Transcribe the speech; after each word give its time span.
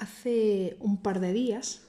hace 0.00 0.76
un 0.80 0.96
par 1.02 1.20
de 1.20 1.32
días 1.32 1.82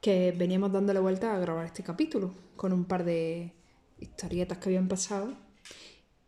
que 0.00 0.32
veníamos 0.32 0.72
dándole 0.72 0.98
vuelta 0.98 1.34
a 1.34 1.38
grabar 1.38 1.66
este 1.66 1.82
capítulo 1.82 2.34
con 2.56 2.72
un 2.72 2.84
par 2.86 3.04
de 3.04 3.52
historietas 4.00 4.58
que 4.58 4.70
habían 4.70 4.88
pasado. 4.88 5.34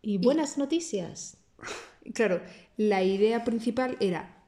Y 0.03 0.19
buenas 0.19 0.59
noticias. 0.59 1.39
Claro, 2.13 2.43
la 2.77 3.03
idea 3.03 3.43
principal 3.45 3.97
era, 4.01 4.45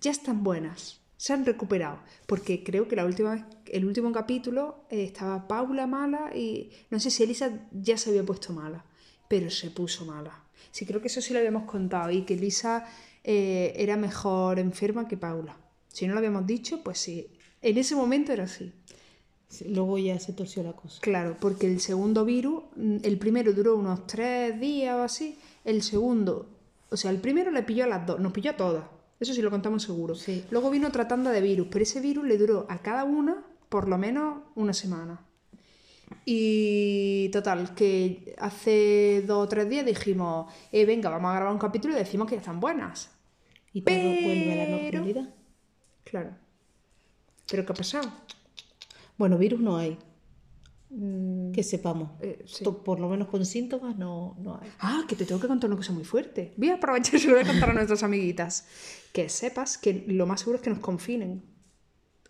ya 0.00 0.10
están 0.10 0.42
buenas, 0.42 1.00
se 1.16 1.32
han 1.32 1.46
recuperado, 1.46 2.00
porque 2.26 2.64
creo 2.64 2.88
que 2.88 2.96
la 2.96 3.04
última 3.04 3.48
el 3.66 3.84
último 3.84 4.10
capítulo 4.12 4.86
eh, 4.90 5.04
estaba 5.04 5.46
Paula 5.46 5.86
mala 5.86 6.34
y 6.34 6.70
no 6.90 6.98
sé 6.98 7.10
si 7.10 7.22
Elisa 7.22 7.68
ya 7.70 7.96
se 7.96 8.10
había 8.10 8.24
puesto 8.24 8.52
mala, 8.52 8.84
pero 9.28 9.50
se 9.50 9.70
puso 9.70 10.04
mala. 10.04 10.44
Sí, 10.72 10.84
creo 10.84 11.00
que 11.00 11.06
eso 11.06 11.20
sí 11.20 11.32
lo 11.32 11.38
habíamos 11.38 11.64
contado 11.64 12.10
y 12.10 12.22
que 12.22 12.34
Elisa 12.34 12.86
eh, 13.22 13.72
era 13.76 13.96
mejor 13.96 14.58
enferma 14.58 15.06
que 15.06 15.16
Paula. 15.16 15.56
Si 15.98 16.06
no 16.06 16.12
lo 16.12 16.18
habíamos 16.18 16.46
dicho, 16.46 16.80
pues 16.84 16.98
sí, 16.98 17.26
en 17.60 17.76
ese 17.76 17.96
momento 17.96 18.32
era 18.32 18.44
así. 18.44 18.72
Luego 19.66 19.98
ya 19.98 20.16
se 20.20 20.32
torció 20.32 20.62
la 20.62 20.74
cosa. 20.74 21.00
Claro, 21.00 21.36
porque 21.40 21.66
el 21.66 21.80
segundo 21.80 22.24
virus, 22.24 22.62
mm, 22.76 22.98
el 23.02 23.18
primero 23.18 23.52
duró 23.52 23.74
unos 23.74 24.06
tres 24.06 24.60
días 24.60 24.94
o 24.94 25.02
así, 25.02 25.36
el 25.64 25.82
segundo, 25.82 26.46
o 26.88 26.96
sea, 26.96 27.10
el 27.10 27.18
primero 27.18 27.50
le 27.50 27.64
pilló 27.64 27.82
a 27.82 27.88
las 27.88 28.06
dos, 28.06 28.20
nos 28.20 28.30
pilló 28.32 28.52
a 28.52 28.56
todas, 28.56 28.84
eso 29.18 29.34
sí 29.34 29.42
lo 29.42 29.50
contamos 29.50 29.82
seguro. 29.82 30.14
Sí. 30.14 30.44
Luego 30.52 30.70
vino 30.70 30.86
otra 30.86 31.08
tanda 31.08 31.32
de 31.32 31.40
virus, 31.40 31.66
pero 31.68 31.82
ese 31.82 32.00
virus 32.00 32.24
le 32.26 32.38
duró 32.38 32.64
a 32.68 32.78
cada 32.78 33.02
una 33.02 33.44
por 33.68 33.88
lo 33.88 33.98
menos 33.98 34.38
una 34.54 34.74
semana. 34.74 35.20
Y 36.24 37.28
total, 37.30 37.74
que 37.74 38.36
hace 38.38 39.24
dos 39.26 39.44
o 39.46 39.48
tres 39.48 39.68
días 39.68 39.84
dijimos, 39.84 40.52
eh, 40.70 40.84
venga, 40.86 41.10
vamos 41.10 41.30
a 41.32 41.34
grabar 41.34 41.52
un 41.52 41.58
capítulo 41.58 41.94
y 41.94 41.98
decimos 41.98 42.28
que 42.28 42.36
ya 42.36 42.40
están 42.40 42.60
buenas. 42.60 43.10
Y 43.72 43.80
todo 43.82 43.94
vuelve 43.96 44.52
a 44.52 44.56
la 44.56 44.64
Pero- 44.64 44.98
normalidad. 45.04 45.34
Claro. 46.10 46.30
¿Pero 47.50 47.64
qué 47.64 47.72
ha 47.72 47.76
pasado? 47.76 48.10
Bueno, 49.16 49.38
virus 49.38 49.60
no 49.60 49.76
hay, 49.76 49.98
Mm, 50.90 51.52
que 51.52 51.62
sepamos. 51.62 52.12
eh, 52.22 52.42
sí. 52.46 52.64
Por 52.64 52.98
lo 52.98 53.10
menos 53.10 53.28
con 53.28 53.44
síntomas 53.44 53.98
no, 53.98 54.36
no 54.40 54.58
hay. 54.60 54.70
Ah, 54.80 55.04
que 55.06 55.16
te 55.16 55.26
tengo 55.26 55.38
que 55.38 55.46
contar 55.46 55.68
una 55.68 55.76
cosa 55.76 55.92
muy 55.92 56.04
fuerte. 56.04 56.54
Voy 56.56 56.70
a 56.70 56.76
aprovechar 56.76 57.20
y 57.20 57.26
voy 57.26 57.40
a 57.40 57.46
contar 57.46 57.68
a 57.70 57.72
nuestras 57.74 58.02
amiguitas. 58.02 58.66
Que 59.12 59.28
sepas 59.28 59.76
que 59.76 60.04
lo 60.06 60.24
más 60.26 60.40
seguro 60.40 60.56
es 60.56 60.62
que 60.62 60.70
nos 60.70 60.78
confinen 60.78 61.42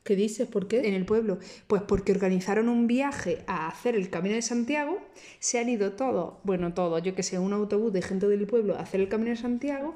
¿Qué 0.02 0.16
dices? 0.16 0.48
¿Por 0.48 0.66
qué? 0.68 0.88
en 0.88 0.94
el 0.94 1.04
pueblo. 1.04 1.38
Pues 1.68 1.82
porque 1.82 2.10
organizaron 2.12 2.68
un 2.68 2.86
viaje 2.88 3.44
a 3.46 3.68
hacer 3.68 3.94
el 3.94 4.10
Camino 4.10 4.34
de 4.34 4.42
Santiago. 4.42 4.98
Se 5.38 5.58
han 5.60 5.68
ido 5.68 5.92
todos, 5.92 6.38
bueno, 6.44 6.72
todos, 6.74 7.00
yo 7.02 7.14
que 7.14 7.22
sé, 7.22 7.38
un 7.38 7.52
autobús 7.52 7.92
de 7.92 8.02
gente 8.02 8.26
del 8.26 8.46
pueblo 8.46 8.74
a 8.76 8.80
hacer 8.80 9.00
el 9.00 9.08
Camino 9.08 9.30
de 9.30 9.36
Santiago. 9.36 9.94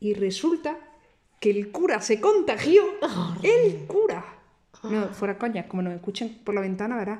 Y 0.00 0.14
resulta 0.14 0.76
que 1.42 1.50
el 1.50 1.72
cura 1.72 2.00
se 2.00 2.20
contagió. 2.20 2.84
¡El 3.42 3.84
cura! 3.88 4.24
No, 4.84 5.08
fuera 5.08 5.38
coña, 5.38 5.66
como 5.66 5.82
nos 5.82 5.92
escuchen 5.92 6.38
por 6.44 6.54
la 6.54 6.60
ventana, 6.60 6.96
verás 6.96 7.18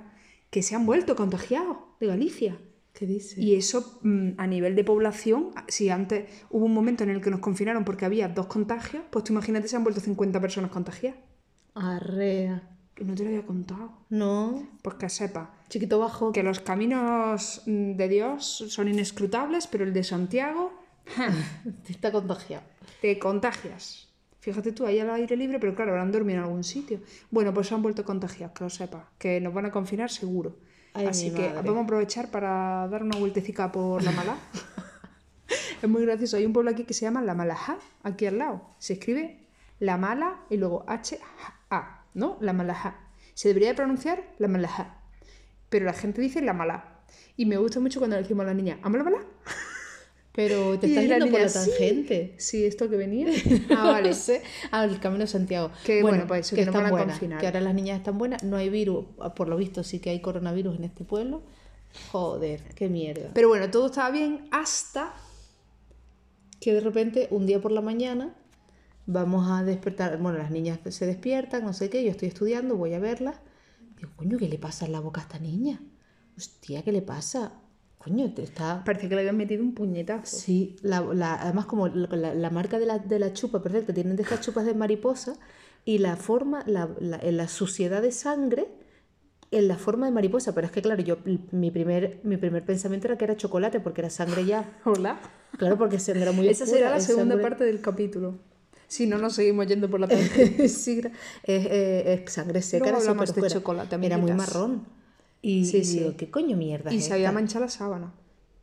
que 0.48 0.62
se 0.62 0.76
han 0.76 0.86
vuelto 0.86 1.16
contagiados 1.16 1.76
de 1.98 2.06
Galicia. 2.06 2.56
¿Qué 2.92 3.04
dices? 3.06 3.36
Y 3.36 3.56
eso 3.56 3.98
mm, 4.02 4.32
a 4.38 4.46
nivel 4.46 4.76
de 4.76 4.84
población, 4.84 5.50
si 5.66 5.88
antes 5.90 6.30
hubo 6.50 6.66
un 6.66 6.72
momento 6.72 7.02
en 7.02 7.10
el 7.10 7.20
que 7.20 7.30
nos 7.30 7.40
confinaron 7.40 7.84
porque 7.84 8.04
había 8.04 8.28
dos 8.28 8.46
contagios, 8.46 9.02
pues 9.10 9.24
tú 9.24 9.32
imagínate 9.32 9.66
se 9.66 9.74
han 9.74 9.82
vuelto 9.82 10.00
50 10.00 10.40
personas 10.40 10.70
contagiadas. 10.70 11.18
Arrea. 11.74 12.68
No 13.00 13.14
te 13.16 13.24
lo 13.24 13.30
había 13.30 13.44
contado. 13.44 13.92
No. 14.10 14.68
Pues 14.82 14.96
que 14.96 15.08
sepa 15.08 15.52
Chiquito 15.68 15.98
bajo. 15.98 16.30
que 16.30 16.44
los 16.44 16.60
caminos 16.60 17.62
mm, 17.66 17.92
de 17.96 18.08
Dios 18.08 18.66
son 18.68 18.86
inescrutables, 18.86 19.66
pero 19.66 19.82
el 19.82 19.92
de 19.92 20.04
Santiago 20.04 20.72
Está 21.88 22.12
contagiado. 22.12 22.62
te 23.00 23.18
contagias. 23.18 24.11
Fíjate 24.42 24.72
tú, 24.72 24.84
ahí 24.84 24.98
al 24.98 25.08
aire 25.08 25.36
libre, 25.36 25.60
pero 25.60 25.72
claro, 25.76 25.92
habrán 25.92 26.10
dormido 26.10 26.40
en 26.40 26.44
algún 26.44 26.64
sitio. 26.64 26.98
Bueno, 27.30 27.54
pues 27.54 27.68
se 27.68 27.76
han 27.76 27.82
vuelto 27.82 28.04
contagiados, 28.04 28.52
que 28.52 28.64
lo 28.64 28.70
sepa. 28.70 29.08
Que 29.16 29.40
nos 29.40 29.54
van 29.54 29.66
a 29.66 29.70
confinar 29.70 30.10
seguro. 30.10 30.56
Ay, 30.94 31.06
Así 31.06 31.30
que 31.30 31.48
madre. 31.48 31.62
vamos 31.62 31.82
a 31.82 31.84
aprovechar 31.84 32.28
para 32.28 32.88
dar 32.88 33.04
una 33.04 33.16
vueltecica 33.16 33.70
por 33.70 34.02
La 34.02 34.10
Mala. 34.10 34.36
es 35.82 35.88
muy 35.88 36.02
gracioso. 36.02 36.36
Hay 36.36 36.44
un 36.44 36.52
pueblo 36.52 36.72
aquí 36.72 36.82
que 36.82 36.92
se 36.92 37.02
llama 37.04 37.22
La 37.22 37.34
Malajá, 37.34 37.78
aquí 38.02 38.26
al 38.26 38.38
lado. 38.38 38.62
Se 38.80 38.94
escribe 38.94 39.46
La 39.78 39.96
Mala 39.96 40.40
y 40.50 40.56
luego 40.56 40.84
H-A, 40.88 42.04
¿no? 42.14 42.36
La 42.40 42.52
Malajá. 42.52 42.96
Se 43.34 43.46
debería 43.46 43.68
de 43.68 43.74
pronunciar 43.76 44.24
La 44.38 44.48
Malajá. 44.48 44.96
Pero 45.68 45.84
la 45.84 45.92
gente 45.92 46.20
dice 46.20 46.42
La 46.42 46.52
Mala. 46.52 47.04
Y 47.36 47.46
me 47.46 47.58
gusta 47.58 47.78
mucho 47.78 48.00
cuando 48.00 48.16
le 48.16 48.22
decimos 48.22 48.42
a 48.42 48.48
la 48.48 48.54
niña, 48.54 48.80
¿amo 48.82 48.96
la 48.96 49.04
mala? 49.04 49.18
Pero 50.34 50.78
te 50.78 50.86
estás 50.86 51.04
yendo 51.04 51.30
por 51.30 51.40
la 51.40 51.52
tangente. 51.52 52.34
Sí, 52.38 52.64
esto 52.64 52.88
que 52.88 52.96
venía. 52.96 53.26
Ah, 53.70 53.92
vale. 53.92 54.08
No 54.12 54.14
sé. 54.14 54.42
Ah, 54.70 54.84
el 54.84 54.98
Camino 54.98 55.24
de 55.24 55.26
Santiago. 55.26 55.70
Que, 55.84 56.02
bueno, 56.02 56.26
pues 56.26 56.46
eso, 56.46 56.56
que 56.56 56.64
que 56.64 56.70
están 56.70 56.90
buenas. 56.90 57.18
confinar. 57.18 57.40
Que 57.40 57.46
ahora 57.46 57.60
las 57.60 57.74
niñas 57.74 57.98
están 57.98 58.16
buenas. 58.16 58.42
No 58.42 58.56
hay 58.56 58.70
virus. 58.70 59.04
Por 59.36 59.48
lo 59.48 59.56
visto 59.56 59.84
sí 59.84 60.00
que 60.00 60.10
hay 60.10 60.20
coronavirus 60.20 60.76
en 60.76 60.84
este 60.84 61.04
pueblo. 61.04 61.42
Joder, 62.10 62.62
qué 62.74 62.88
mierda. 62.88 63.30
Pero 63.34 63.48
bueno, 63.48 63.70
todo 63.70 63.86
estaba 63.86 64.10
bien 64.10 64.48
hasta 64.50 65.12
Que 66.60 66.72
de 66.72 66.80
repente, 66.80 67.28
un 67.30 67.44
día 67.46 67.60
por 67.60 67.72
la 67.72 67.82
mañana, 67.82 68.34
vamos 69.04 69.50
a 69.50 69.62
despertar. 69.62 70.16
Bueno, 70.18 70.38
las 70.38 70.50
niñas 70.50 70.78
se 70.88 71.06
despiertan, 71.06 71.64
no 71.64 71.74
sé 71.74 71.90
qué. 71.90 72.02
Yo 72.04 72.10
estoy 72.10 72.28
estudiando, 72.28 72.76
voy 72.76 72.94
a 72.94 72.98
verlas. 72.98 73.36
Digo, 73.98 74.12
coño, 74.16 74.38
¿qué 74.38 74.48
le 74.48 74.58
pasa 74.58 74.86
en 74.86 74.92
la 74.92 75.00
boca 75.00 75.20
a 75.20 75.24
esta 75.24 75.38
niña? 75.38 75.82
Hostia, 76.36 76.82
¿qué 76.82 76.92
le 76.92 77.02
pasa? 77.02 77.52
Coño, 78.02 78.32
te 78.34 78.42
está. 78.42 78.82
Parece 78.84 79.08
que 79.08 79.14
le 79.14 79.20
habían 79.20 79.36
metido 79.36 79.62
un 79.62 79.74
puñetazo. 79.74 80.36
Sí, 80.36 80.76
la, 80.82 81.00
la- 81.00 81.34
además 81.40 81.66
como 81.66 81.86
la, 81.88 82.34
la- 82.34 82.50
marca 82.50 82.78
de 82.80 82.86
la, 82.86 82.98
de 82.98 83.18
la 83.18 83.32
chupa, 83.32 83.62
perfecto, 83.62 83.94
tienen 83.94 84.16
de 84.16 84.22
estas 84.22 84.40
chupas 84.44 84.64
de 84.66 84.74
mariposa 84.74 85.34
y 85.84 85.98
la 85.98 86.16
forma, 86.16 86.64
la, 86.66 86.88
la, 87.00 87.18
en 87.18 87.36
la 87.36 87.46
suciedad 87.48 88.02
de 88.02 88.10
sangre 88.12 88.66
en 89.52 89.68
la 89.68 89.76
forma 89.76 90.06
de 90.06 90.12
mariposa, 90.12 90.54
pero 90.54 90.66
es 90.66 90.72
que 90.72 90.80
claro, 90.80 91.02
yo 91.02 91.18
mi 91.50 91.70
primer, 91.70 92.20
mi 92.24 92.38
primer 92.38 92.64
pensamiento 92.64 93.06
era 93.06 93.18
que 93.18 93.24
era 93.24 93.36
chocolate 93.36 93.80
porque 93.80 94.00
era 94.00 94.08
sangre 94.10 94.46
ya. 94.46 94.78
Hola. 94.84 95.20
Claro, 95.58 95.76
porque 95.76 95.98
sangre 95.98 96.22
era 96.22 96.32
muy 96.32 96.48
Esa 96.48 96.64
oscura, 96.64 96.78
será 96.78 96.90
la 96.90 96.96
es 96.96 97.04
segunda 97.04 97.34
sangre- 97.34 97.42
parte 97.50 97.64
del 97.64 97.80
capítulo. 97.82 98.38
Si 98.88 99.06
no, 99.06 99.18
nos 99.18 99.34
seguimos 99.34 99.66
yendo 99.66 99.88
por 99.90 100.00
la 100.00 100.08
tangente. 100.08 100.68
sí, 100.68 100.98
era- 101.00 101.10
es, 101.44 101.66
eh, 101.66 102.22
es 102.24 102.32
sangre 102.32 102.62
seca, 102.62 102.84
Luego 102.90 103.02
era 103.02 103.32
de 103.32 103.48
chocolate, 103.50 103.96
Era 104.06 104.18
muy 104.18 104.32
marrón. 104.32 105.01
Y, 105.42 105.66
Sí, 105.66 105.78
y 105.78 105.84
sí. 105.84 105.98
digo, 105.98 106.16
¿qué 106.16 106.30
coño 106.30 106.56
mierda 106.56 106.92
y 106.92 106.98
es 106.98 107.04
se 107.06 107.14
había 107.14 107.32
manchado 107.32 107.64
la 107.64 107.70
sábana. 107.70 108.14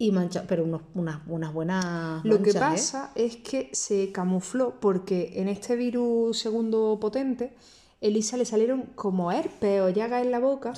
Y 0.02 0.14
mancha, 0.14 0.46
pero 0.48 0.64
unos, 0.64 0.82
unas, 0.96 1.20
unas 1.28 1.54
buenas 1.54 2.24
Lo 2.24 2.42
que 2.42 2.52
¿eh? 2.52 2.54
pasa 2.54 3.12
es 3.16 3.36
que 3.36 3.70
se 3.74 4.14
camufló 4.14 4.80
porque 4.80 5.34
en 5.42 5.50
este 5.50 5.76
virus 5.76 6.40
segundo 6.40 6.98
potente, 7.02 7.54
Elisa 8.00 8.38
le 8.38 8.46
salieron 8.46 8.84
como 8.96 9.30
herpes 9.34 9.82
o 9.82 9.90
llagas 9.90 10.24
en 10.24 10.32
la 10.32 10.40
boca 10.40 10.72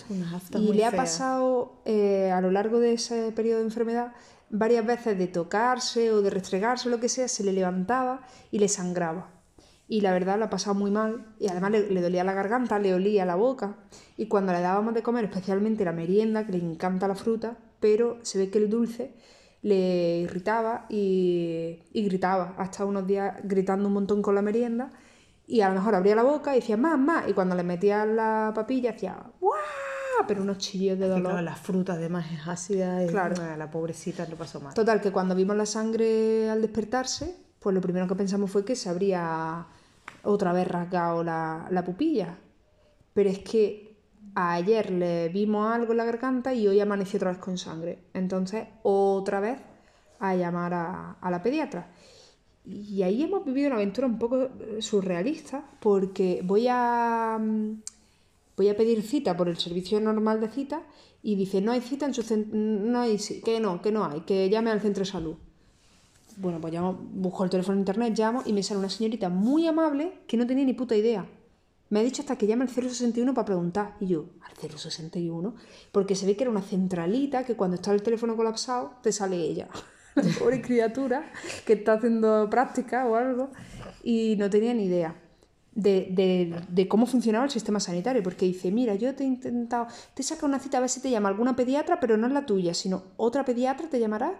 y 0.56 0.74
le 0.74 0.86
ha 0.86 0.90
feas. 0.90 1.04
pasado 1.04 1.74
eh, 1.86 2.32
a 2.32 2.42
lo 2.42 2.50
largo 2.50 2.80
de 2.80 2.94
ese 2.94 3.32
periodo 3.32 3.60
de 3.60 3.66
enfermedad 3.66 4.14
varias 4.50 4.86
veces 4.88 5.16
de 5.20 5.28
tocarse 5.28 6.12
o 6.12 6.24
de 6.24 6.32
restregarse 6.32 6.88
o 6.90 6.92
lo 6.92 7.00
que 7.00 7.08
sea, 7.08 7.28
se 7.28 7.44
le 7.44 7.54
levantaba 7.54 8.22
y 8.50 8.58
le 8.58 8.68
sangraba. 8.68 9.30
Y 9.92 10.00
la 10.00 10.14
verdad 10.14 10.40
lo 10.40 10.46
ha 10.46 10.50
pasado 10.50 10.74
muy 10.74 10.90
mal 10.90 11.26
y 11.38 11.50
además 11.50 11.72
le, 11.72 11.90
le 11.92 12.02
dolía 12.02 12.24
la 12.24 12.32
garganta, 12.34 12.80
le 12.80 12.94
olía 12.94 13.26
la 13.26 13.36
boca 13.36 13.76
y 14.16 14.28
cuando 14.28 14.54
le 14.54 14.62
dábamos 14.62 14.94
de 14.94 15.04
comer, 15.04 15.26
especialmente 15.26 15.84
la 15.84 15.92
merienda, 15.92 16.46
que 16.46 16.54
le 16.54 16.60
encanta 16.60 17.10
la 17.10 17.16
fruta, 17.16 17.58
pero 17.82 18.18
se 18.22 18.38
ve 18.38 18.50
que 18.50 18.58
el 18.60 18.70
dulce 18.70 19.14
le 19.64 20.20
irritaba 20.20 20.86
y, 20.88 21.80
y 21.92 22.04
gritaba, 22.06 22.56
hasta 22.58 22.86
unos 22.86 23.06
días 23.06 23.36
gritando 23.44 23.88
un 23.90 23.94
montón 23.94 24.22
con 24.22 24.34
la 24.34 24.42
merienda 24.42 24.92
y 25.46 25.60
a 25.60 25.68
lo 25.68 25.76
mejor 25.76 25.94
abría 25.96 26.16
la 26.16 26.24
boca 26.24 26.56
y 26.56 26.62
decía 26.62 26.78
más, 26.78 26.98
más 26.98 27.28
y 27.28 27.34
cuando 27.34 27.54
le 27.56 27.64
metía 27.64 28.06
la 28.06 28.54
papilla 28.56 28.92
hacía 28.92 29.18
¡guau! 29.42 29.60
pero 30.26 30.42
unos 30.44 30.60
chillos 30.60 30.98
de 31.00 31.08
dolor. 31.10 31.32
claro, 31.32 31.42
las 31.42 31.60
frutas 31.60 31.98
además 31.98 32.26
es 32.32 32.48
ácida 32.48 33.04
y 33.04 33.08
Claro. 33.08 33.36
la 33.58 33.70
pobrecita 33.70 34.26
lo 34.28 34.38
pasó 34.38 34.62
mal. 34.62 34.74
Total, 34.74 35.02
que 35.02 35.12
cuando 35.12 35.36
vimos 35.36 35.56
la 35.58 35.66
sangre 35.66 36.50
al 36.50 36.62
despertarse, 36.62 37.36
pues 37.60 37.74
lo 37.76 37.82
primero 37.82 38.08
que 38.08 38.16
pensamos 38.16 38.50
fue 38.50 38.64
que 38.64 38.76
se 38.78 38.88
habría 38.90 39.66
otra 40.24 40.54
vez 40.54 40.68
rasgado 40.68 41.24
la, 41.24 41.68
la 41.70 41.84
pupilla. 41.84 42.38
Pero 43.14 43.30
es 43.30 43.40
que 43.40 43.98
ayer 44.36 44.92
le 44.92 45.30
vimos 45.30 45.72
algo 45.74 45.92
en 45.92 45.98
la 45.98 46.06
garganta 46.06 46.54
y 46.54 46.68
hoy 46.68 46.80
amaneció 46.80 47.18
otra 47.18 47.32
vez 47.32 47.40
con 47.40 47.58
sangre. 47.58 48.00
Entonces, 48.14 48.68
otra 48.84 49.40
vez 49.40 49.60
a 50.20 50.36
llamar 50.36 50.74
a, 50.74 51.12
a 51.20 51.32
la 51.32 51.42
pediatra. 51.42 51.92
Y 52.66 53.02
ahí 53.02 53.24
hemos 53.24 53.44
vivido 53.44 53.68
una 53.68 53.78
aventura 53.78 54.08
un 54.08 54.20
poco 54.20 54.44
eh, 54.44 54.78
surrealista, 54.80 55.66
porque 55.80 56.42
voy 56.44 56.68
a, 56.70 57.38
mm, 57.40 57.82
voy 58.56 58.70
a 58.70 58.78
pedir 58.78 59.02
cita 59.02 59.36
por 59.36 59.50
el 59.50 59.58
servicio 59.58 60.00
normal 60.00 60.40
de 60.40 60.50
cita 60.50 60.84
y 61.24 61.36
dice, 61.36 61.62
no 61.62 61.72
hay 61.72 61.82
cita 61.82 62.06
en 62.06 62.14
su 62.14 62.22
centro, 62.22 62.58
no 62.58 63.00
hay, 63.00 63.18
que 63.44 63.60
no, 63.60 63.82
que 63.82 63.92
no 63.92 64.06
hay, 64.06 64.22
que 64.22 64.50
llame 64.50 64.72
al 64.72 64.82
centro 64.82 65.02
de 65.02 65.10
salud. 65.10 65.36
Bueno, 66.38 66.60
pues 66.62 66.74
llamo, 66.74 66.94
busco 66.94 67.44
el 67.44 67.50
teléfono 67.50 67.74
en 67.76 67.80
internet, 67.82 68.18
llamo 68.18 68.42
y 68.46 68.54
me 68.54 68.64
sale 68.64 68.80
una 68.80 68.90
señorita 68.90 69.30
muy 69.30 69.68
amable 69.68 70.14
que 70.28 70.38
no 70.38 70.48
tenía 70.48 70.66
ni 70.66 70.74
puta 70.74 70.96
idea. 70.96 71.26
Me 71.90 72.00
ha 72.00 72.04
dicho 72.04 72.22
hasta 72.22 72.38
que 72.38 72.48
llame 72.48 72.64
al 72.64 72.70
061 72.70 73.34
para 73.34 73.46
preguntar. 73.46 73.96
Y 74.00 74.08
yo, 74.08 74.26
¿al 74.42 74.56
061? 74.80 75.56
Porque 75.92 76.16
se 76.16 76.26
ve 76.26 76.36
que 76.38 76.44
era 76.44 76.52
una 76.52 76.62
centralita 76.62 77.44
que 77.44 77.56
cuando 77.56 77.76
está 77.76 77.92
el 77.94 78.02
teléfono 78.02 78.36
colapsado 78.38 78.94
te 79.04 79.12
sale 79.12 79.36
ella. 79.38 79.68
La 80.16 80.24
pobre 80.40 80.62
criatura 80.62 81.32
que 81.66 81.74
está 81.74 81.94
haciendo 81.94 82.50
práctica 82.50 83.06
o 83.08 83.16
algo 83.16 83.50
y 84.04 84.36
no 84.38 84.50
tenía 84.50 84.74
ni 84.74 84.86
idea. 84.86 85.16
de, 85.74 86.08
de- 86.12 86.62
de 86.68 86.88
cómo 86.90 87.06
funcionaba 87.06 87.46
el 87.46 87.52
sistema 87.52 87.80
sanitario, 87.80 88.22
porque 88.24 88.46
dice, 88.46 88.72
mira, 88.72 88.96
yo 88.96 89.16
te 89.16 89.24
he 89.24 89.28
intentado, 89.28 89.88
te 90.14 90.22
saca 90.22 90.46
una 90.46 90.60
cita 90.60 90.78
a 90.78 90.82
ver 90.82 90.90
si 90.90 91.00
te 91.02 91.10
llama 91.10 91.30
alguna 91.30 91.56
pediatra, 91.56 92.00
pero 92.02 92.18
no 92.18 92.28
es 92.28 92.34
la 92.34 92.46
tuya, 92.46 92.74
sino 92.74 93.04
otra 93.16 93.46
pediatra 93.46 93.88
te 93.90 93.98
llamará. 94.00 94.38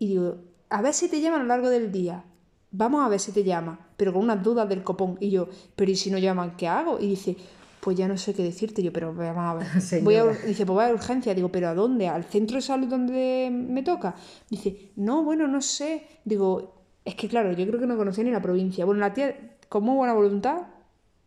Y 0.00 0.08
digo, 0.08 0.38
a 0.70 0.82
ver 0.82 0.94
si 0.94 1.08
te 1.08 1.20
llama 1.20 1.36
a 1.36 1.40
lo 1.40 1.46
largo 1.46 1.68
del 1.68 1.92
día. 1.92 2.24
Vamos 2.72 3.04
a 3.04 3.08
ver 3.08 3.18
si 3.18 3.32
te 3.32 3.42
llama, 3.42 3.88
pero 3.96 4.12
con 4.12 4.22
unas 4.22 4.42
dudas 4.42 4.68
del 4.68 4.84
copón. 4.84 5.16
Y 5.20 5.30
yo, 5.30 5.48
pero 5.74 5.90
¿y 5.90 5.96
si 5.96 6.10
no 6.10 6.18
llaman, 6.18 6.56
qué 6.56 6.68
hago? 6.68 7.00
Y 7.00 7.08
dice, 7.08 7.36
pues 7.80 7.96
ya 7.96 8.06
no 8.06 8.16
sé 8.16 8.34
qué 8.34 8.42
decirte. 8.42 8.82
yo, 8.82 8.92
pero 8.92 9.12
vamos 9.12 9.36
a 9.38 9.54
ver. 9.54 10.02
Voy 10.02 10.14
a, 10.14 10.24
dice, 10.24 10.64
pues 10.64 10.74
voy 10.74 10.84
a 10.84 10.92
urgencia. 10.92 11.34
Digo, 11.34 11.50
¿pero 11.50 11.68
a 11.68 11.74
dónde? 11.74 12.08
¿Al 12.08 12.24
centro 12.24 12.56
de 12.56 12.62
salud 12.62 12.86
donde 12.86 13.50
me 13.50 13.82
toca? 13.82 14.14
Dice, 14.48 14.92
no, 14.96 15.24
bueno, 15.24 15.48
no 15.48 15.60
sé. 15.60 16.06
Digo, 16.24 16.84
es 17.04 17.14
que 17.16 17.28
claro, 17.28 17.52
yo 17.52 17.66
creo 17.66 17.80
que 17.80 17.86
no 17.86 17.96
conocía 17.96 18.22
ni 18.22 18.30
la 18.30 18.42
provincia. 18.42 18.84
Bueno, 18.84 19.00
la 19.00 19.12
tía, 19.12 19.56
con 19.68 19.82
muy 19.82 19.96
buena 19.96 20.12
voluntad, 20.12 20.68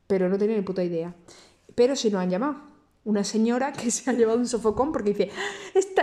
pero 0.08 0.30
no 0.30 0.38
tenía 0.38 0.56
ni 0.56 0.62
puta 0.62 0.84
idea. 0.84 1.14
Pero 1.76 1.96
sí 1.96 2.10
nos 2.10 2.22
han 2.22 2.30
llamado. 2.30 2.56
Una 3.04 3.24
señora 3.26 3.74
que 3.74 3.92
se 3.92 4.10
ha 4.10 4.14
llevado 4.14 4.38
un 4.38 4.48
sofocón 4.48 4.92
porque 4.94 5.10
dice, 5.10 5.30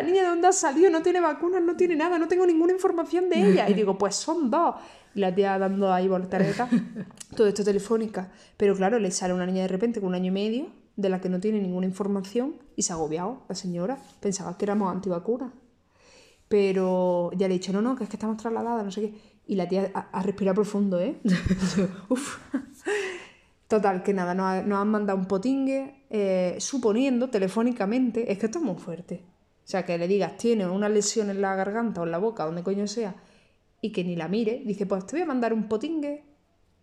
esta 0.00 0.10
niña 0.10 0.22
de 0.22 0.28
dónde 0.28 0.48
ha 0.48 0.52
salido, 0.52 0.90
no 0.90 1.02
tiene 1.02 1.20
vacunas, 1.20 1.62
no 1.62 1.76
tiene 1.76 1.96
nada, 1.96 2.18
no 2.18 2.26
tengo 2.28 2.46
ninguna 2.46 2.72
información 2.72 3.28
de 3.30 3.36
ella. 3.52 3.68
Y 3.68 3.74
digo, 3.74 3.96
pues 3.98 4.16
son 4.16 4.50
dos. 4.50 4.74
Y 5.14 5.20
la 5.20 5.34
tía 5.34 5.58
dando 5.58 5.92
ahí 5.92 6.08
voltaretas, 6.08 6.68
todo 7.36 7.46
esto 7.46 7.64
telefónica. 7.64 8.30
Pero 8.56 8.74
claro, 8.76 8.98
le 8.98 9.10
sale 9.10 9.34
una 9.34 9.46
niña 9.46 9.62
de 9.62 9.68
repente 9.68 10.00
con 10.00 10.08
un 10.10 10.14
año 10.14 10.26
y 10.28 10.30
medio, 10.30 10.66
de 10.96 11.08
la 11.08 11.20
que 11.20 11.28
no 11.28 11.40
tiene 11.40 11.60
ninguna 11.60 11.86
información, 11.86 12.56
y 12.76 12.82
se 12.82 12.92
ha 12.92 12.96
agobiado 12.96 13.42
la 13.48 13.54
señora. 13.54 13.98
Pensaba 14.20 14.56
que 14.58 14.64
éramos 14.66 14.92
antivacunas. 14.92 15.52
Pero 16.48 17.30
ya 17.36 17.46
le 17.48 17.54
he 17.54 17.58
dicho, 17.58 17.72
no, 17.72 17.80
no, 17.80 17.94
que 17.96 18.04
es 18.04 18.10
que 18.10 18.16
estamos 18.16 18.36
trasladadas, 18.36 18.84
no 18.84 18.90
sé 18.90 19.00
qué. 19.02 19.14
Y 19.46 19.54
la 19.54 19.68
tía 19.68 19.90
ha, 19.94 20.08
ha 20.12 20.22
respirado 20.22 20.56
profundo, 20.56 20.98
¿eh? 21.00 21.16
Uf. 22.08 22.38
Total, 23.68 24.02
que 24.02 24.12
nada, 24.12 24.34
nos, 24.34 24.46
ha- 24.46 24.62
nos 24.62 24.78
han 24.80 24.88
mandado 24.88 25.16
un 25.18 25.26
potingue, 25.26 26.04
eh, 26.10 26.56
suponiendo 26.58 27.30
telefónicamente, 27.30 28.30
es 28.32 28.38
que 28.38 28.46
esto 28.46 28.58
es 28.58 28.64
muy 28.64 28.74
fuerte. 28.76 29.22
O 29.70 29.76
sea, 29.78 29.84
que 29.84 29.96
le 29.96 30.08
digas, 30.08 30.36
tiene 30.36 30.66
una 30.66 30.88
lesión 30.88 31.30
en 31.30 31.40
la 31.40 31.54
garganta 31.54 32.00
o 32.00 32.04
en 32.04 32.10
la 32.10 32.18
boca, 32.18 32.44
donde 32.44 32.64
coño 32.64 32.88
sea, 32.88 33.14
y 33.80 33.92
que 33.92 34.02
ni 34.02 34.16
la 34.16 34.26
mire, 34.26 34.64
dice, 34.66 34.84
pues 34.84 35.06
te 35.06 35.14
voy 35.14 35.22
a 35.22 35.26
mandar 35.26 35.52
un 35.52 35.68
potingue 35.68 36.24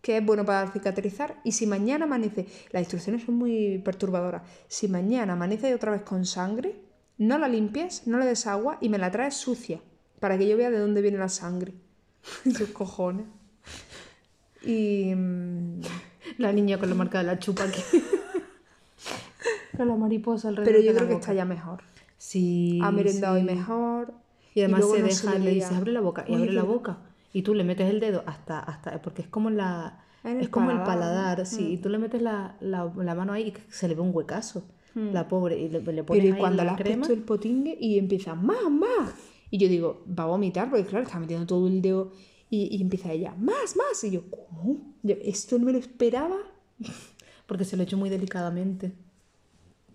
que 0.02 0.16
es 0.16 0.26
bueno 0.26 0.46
para 0.46 0.72
cicatrizar, 0.72 1.42
y 1.44 1.52
si 1.52 1.68
mañana 1.68 2.06
amanece, 2.06 2.46
las 2.72 2.80
instrucciones 2.80 3.24
son 3.26 3.36
muy 3.36 3.80
perturbadoras, 3.80 4.44
si 4.70 4.88
mañana 4.88 5.34
amanece 5.34 5.76
otra 5.76 5.92
vez 5.92 6.04
con 6.04 6.26
sangre, 6.26 6.80
no 7.18 7.38
la 7.38 7.50
limpies, 7.50 8.08
no 8.08 8.20
le 8.20 8.26
des 8.26 8.48
agua 8.48 8.78
y 8.80 8.88
me 8.88 8.98
la 8.98 9.12
traes 9.12 9.34
sucia, 9.34 9.82
para 10.22 10.38
que 10.38 10.48
yo 10.48 10.56
vea 10.56 10.70
de 10.70 10.80
dónde 10.80 11.02
viene 11.02 11.18
la 11.18 11.28
sangre. 11.28 11.74
Sus 12.58 12.70
cojones. 12.70 13.26
Y... 14.64 15.14
mm, 15.14 15.82
La 16.38 16.54
niña 16.54 16.78
con 16.80 16.88
la 16.88 16.96
marca 16.96 17.18
de 17.18 17.26
la 17.26 17.38
chupa 17.38 17.66
aquí. 17.66 17.82
con 19.76 19.90
la 19.90 19.96
mariposa 19.96 20.48
alrededor 20.48 20.74
Pero 20.74 20.86
yo 20.86 20.94
de 20.94 21.00
la 21.02 21.06
creo 21.06 21.10
que 21.10 21.20
está 21.20 21.34
ya 21.34 21.44
mejor. 21.44 21.84
Sí. 22.18 22.80
Ha 22.84 22.92
merendado 22.92 23.36
sí. 23.36 23.42
y 23.42 23.46
mejor. 23.46 24.14
Y 24.54 24.62
además 24.62 24.90
se 24.90 25.00
no 25.00 25.08
deja, 25.08 25.34
le 25.34 25.40
le, 25.40 25.52
dices, 25.52 25.72
abre 25.72 25.92
la 25.92 26.02
boca, 26.02 26.26
y 26.28 26.34
abre 26.34 26.52
la 26.52 26.64
boca. 26.64 26.98
Y 27.32 27.44
tú 27.44 27.54
le 27.54 27.64
metes 27.64 27.90
el 27.90 28.00
dedo 28.00 28.24
hasta, 28.26 28.60
hasta 28.60 29.02
porque 29.02 29.22
es 29.22 29.28
como 29.28 29.52
la, 29.52 30.04
el 30.24 30.42
es 30.42 30.50
como 30.50 30.72
el 30.72 30.78
paladar, 30.78 30.98
paladar, 31.36 31.46
sí, 31.46 31.74
y 31.74 31.78
tú 31.78 31.90
le 31.90 32.00
metes 32.00 32.22
la, 32.22 32.56
la, 32.60 32.92
la 32.96 33.14
mano 33.14 33.34
ahí 33.34 33.50
y 33.50 33.54
se 33.72 33.88
le 33.88 33.94
ve 33.94 34.02
un 34.02 34.16
huecazo, 34.16 34.64
la 34.96 35.28
pobre, 35.28 35.60
y 35.60 35.70
le, 35.70 35.82
le 35.82 36.04
pones 36.04 36.24
Pero 36.24 36.24
y 36.24 36.32
ahí 36.32 36.40
cuando 36.40 36.64
la 36.64 36.72
has 36.72 36.78
crema, 36.82 37.02
puesto 37.02 37.14
el 37.14 37.22
potingue 37.22 37.78
y 37.80 38.00
empieza, 38.00 38.34
más, 38.34 38.72
más. 38.72 39.14
Y 39.52 39.60
yo 39.60 39.70
digo, 39.70 40.04
va 40.08 40.24
a 40.24 40.28
vomitar, 40.28 40.72
porque 40.72 40.86
claro, 40.86 41.06
está 41.06 41.20
metiendo 41.20 41.46
todo 41.46 41.68
el 41.68 41.82
dedo. 41.84 42.12
Y, 42.50 42.76
y 42.76 42.82
empieza 42.82 43.12
ella, 43.12 43.36
más, 43.38 43.76
más. 43.76 44.04
Y 44.04 44.12
yo, 44.12 44.24
¿cómo? 44.32 44.78
Yo, 45.04 45.16
esto 45.22 45.60
no 45.60 45.66
me 45.66 45.74
lo 45.74 45.78
esperaba. 45.78 46.38
porque 47.48 47.66
se 47.66 47.76
lo 47.76 47.84
he 47.84 47.86
hecho 47.86 47.98
muy 47.98 48.10
delicadamente, 48.10 48.92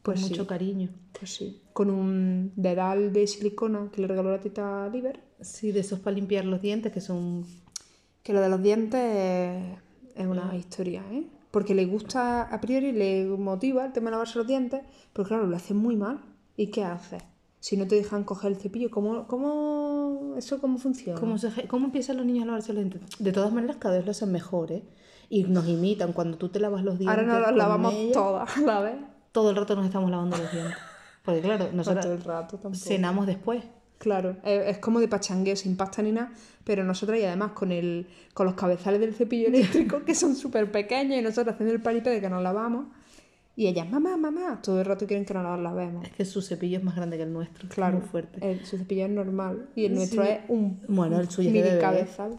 con 0.02 0.14
Pues 0.14 0.20
sí. 0.20 0.31
mucho 0.31 0.46
cariño. 0.46 0.88
Pues 1.19 1.34
sí. 1.34 1.62
Con 1.72 1.90
un 1.90 2.52
dedal 2.56 3.12
de 3.12 3.26
silicona 3.26 3.88
que 3.93 4.00
le 4.00 4.08
regaló 4.08 4.31
la 4.31 4.40
tita 4.40 4.88
Liber. 4.88 5.20
Sí, 5.40 5.72
de 5.72 5.81
esos 5.81 6.00
para 6.00 6.16
limpiar 6.16 6.44
los 6.44 6.60
dientes 6.60 6.93
que 6.93 7.00
son... 7.00 7.46
Que 8.22 8.32
lo 8.32 8.40
de 8.40 8.49
los 8.49 8.62
dientes 8.62 9.00
es, 10.14 10.26
una 10.26 10.54
historia, 10.56 11.02
¿eh? 11.10 11.26
Porque 11.50 11.75
le 11.75 11.87
gusta, 11.87 12.43
a 12.43 12.60
priori 12.60 12.93
le 12.93 13.25
motiva 13.26 13.84
el 13.84 13.93
tema 13.93 14.06
de 14.06 14.12
lavarse 14.12 14.38
los 14.38 14.46
dientes, 14.46 14.81
pero 15.12 15.26
claro, 15.28 15.46
lo 15.46 15.56
hace 15.56 15.75
muy 15.75 15.96
mal. 15.96 16.20
¿Y 16.56 16.69
qué 16.69 16.84
haces? 16.84 17.22
Si 17.60 17.76
no 17.76 17.87
te 17.87 17.94
dejan 17.96 18.25
coger 18.25 18.52
el 18.52 18.58
cepillo, 18.58 18.90
¿cómo, 18.90 19.26
cómo 19.28 20.34
eso 20.37 20.60
cómo 20.60 20.78
funciona? 20.78 21.19
¿Cómo, 21.20 21.37
se- 21.38 21.66
¿Cómo 21.69 21.87
empiezan 21.87 22.16
los 22.16 22.26
niños 22.26 22.44
a 22.44 22.46
lavarse 22.46 22.72
los 22.72 22.84
dientes? 22.84 23.19
De 23.19 23.32
todas 23.32 23.52
maneras, 23.52 23.76
cada 23.78 23.96
vez 23.96 24.05
lo 24.05 24.10
hacen 24.12 24.32
mejor, 24.32 24.72
¿eh? 24.72 24.82
Y 25.28 25.44
nos 25.44 25.66
imitan 25.69 26.12
cuando 26.12 26.38
tú 26.38 26.48
te 26.48 26.60
lavas 26.60 26.82
los 26.84 26.98
dientes. 26.98 27.16
Ahora 27.19 27.26
nos 27.26 27.40
las 27.40 27.48
con 27.50 27.58
lavamos 27.58 27.94
todas 28.12 28.55
vez. 28.64 28.94
Todo 29.32 29.50
el 29.50 29.56
rato 29.56 29.75
nos 29.76 29.87
estamos 29.87 30.11
lavando 30.11 30.37
los 30.37 30.52
dientes. 30.52 30.76
Porque 31.25 31.40
claro, 31.40 31.67
No 31.73 31.76
nosotros 31.79 32.05
todo 32.05 32.14
el 32.14 32.23
rato 32.25 32.58
tampoco. 32.58 32.84
cenamos 32.84 33.26
después. 33.26 33.64
Claro, 33.99 34.37
es, 34.44 34.67
es 34.69 34.79
como 34.79 34.99
de 34.99 35.06
pachangueo, 35.06 35.55
sin 35.55 35.76
pasta 35.76 36.02
ni 36.02 36.11
nada, 36.11 36.32
pero 36.64 36.82
nosotras 36.82 37.20
y 37.20 37.25
además 37.25 37.52
con 37.52 37.70
el 37.70 38.08
con 38.34 38.46
los 38.46 38.55
cabezales 38.56 39.00
del 39.00 39.14
cepillo 39.14 39.46
eléctrico 39.46 40.05
que 40.05 40.14
son 40.17 40.34
súper 40.34 40.73
pequeños 40.73 41.17
y 41.19 41.23
nosotros 41.23 41.55
haciendo 41.55 41.73
el 41.73 41.81
paripé 41.81 42.11
de 42.11 42.20
que 42.20 42.29
nos 42.29 42.43
lavamos 42.43 42.87
y 43.55 43.67
ellas, 43.69 43.88
mamá, 43.88 44.17
mamá, 44.17 44.61
todo 44.62 44.81
el 44.81 44.87
rato 44.87 45.06
quieren 45.06 45.25
que 45.25 45.34
nos 45.34 45.61
lavemos. 45.61 46.05
Es 46.06 46.12
que 46.12 46.25
su 46.25 46.43
cepillo 46.43 46.79
es 46.79 46.84
más 46.84 46.96
grande 46.96 47.17
que 47.17 47.23
el 47.23 47.32
nuestro. 47.32 47.69
Claro, 47.69 47.99
Muy 47.99 48.08
fuerte. 48.08 48.50
el- 48.50 48.64
su 48.67 48.76
cepillo 48.76 49.05
es 49.05 49.11
normal 49.12 49.69
y 49.76 49.84
el 49.84 49.94
nuestro 49.94 50.23
es 50.25 50.40
un 50.49 50.81
Bueno, 50.88 51.20
el 51.20 51.31
suyo 51.31 51.49
es 51.50 51.55
de 51.55 51.61
mini 51.61 51.70
bebé. 51.70 51.81
cabezal. 51.81 52.38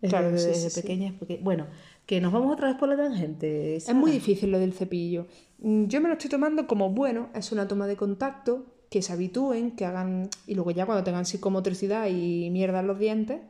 Claro, 0.00 0.30
desde 0.30 0.54
sí, 0.54 0.70
sí. 0.70 0.80
pequeñas. 0.80 1.14
Porque, 1.18 1.40
bueno, 1.42 1.66
que 2.08 2.22
nos 2.22 2.32
vamos 2.32 2.54
otra 2.54 2.68
vez 2.68 2.76
por 2.78 2.88
la 2.88 2.96
tangente. 2.96 3.76
Es 3.76 3.94
muy 3.94 4.10
difícil 4.10 4.50
lo 4.50 4.58
del 4.58 4.72
cepillo. 4.72 5.26
Mm, 5.58 5.84
Yo 5.88 6.00
me 6.00 6.08
lo 6.08 6.14
estoy 6.14 6.30
tomando 6.30 6.66
como 6.66 6.88
bueno, 6.88 7.28
es 7.34 7.52
una 7.52 7.68
toma 7.68 7.86
de 7.86 7.96
contacto, 7.96 8.64
que 8.88 9.02
se 9.02 9.12
habitúen, 9.12 9.72
que 9.72 9.84
hagan. 9.84 10.30
Y 10.46 10.54
luego 10.54 10.70
ya 10.70 10.86
cuando 10.86 11.04
tengan 11.04 11.26
psicomotricidad 11.26 12.06
y 12.08 12.48
mierda 12.50 12.80
en 12.80 12.86
los 12.86 12.98
dientes, 12.98 13.40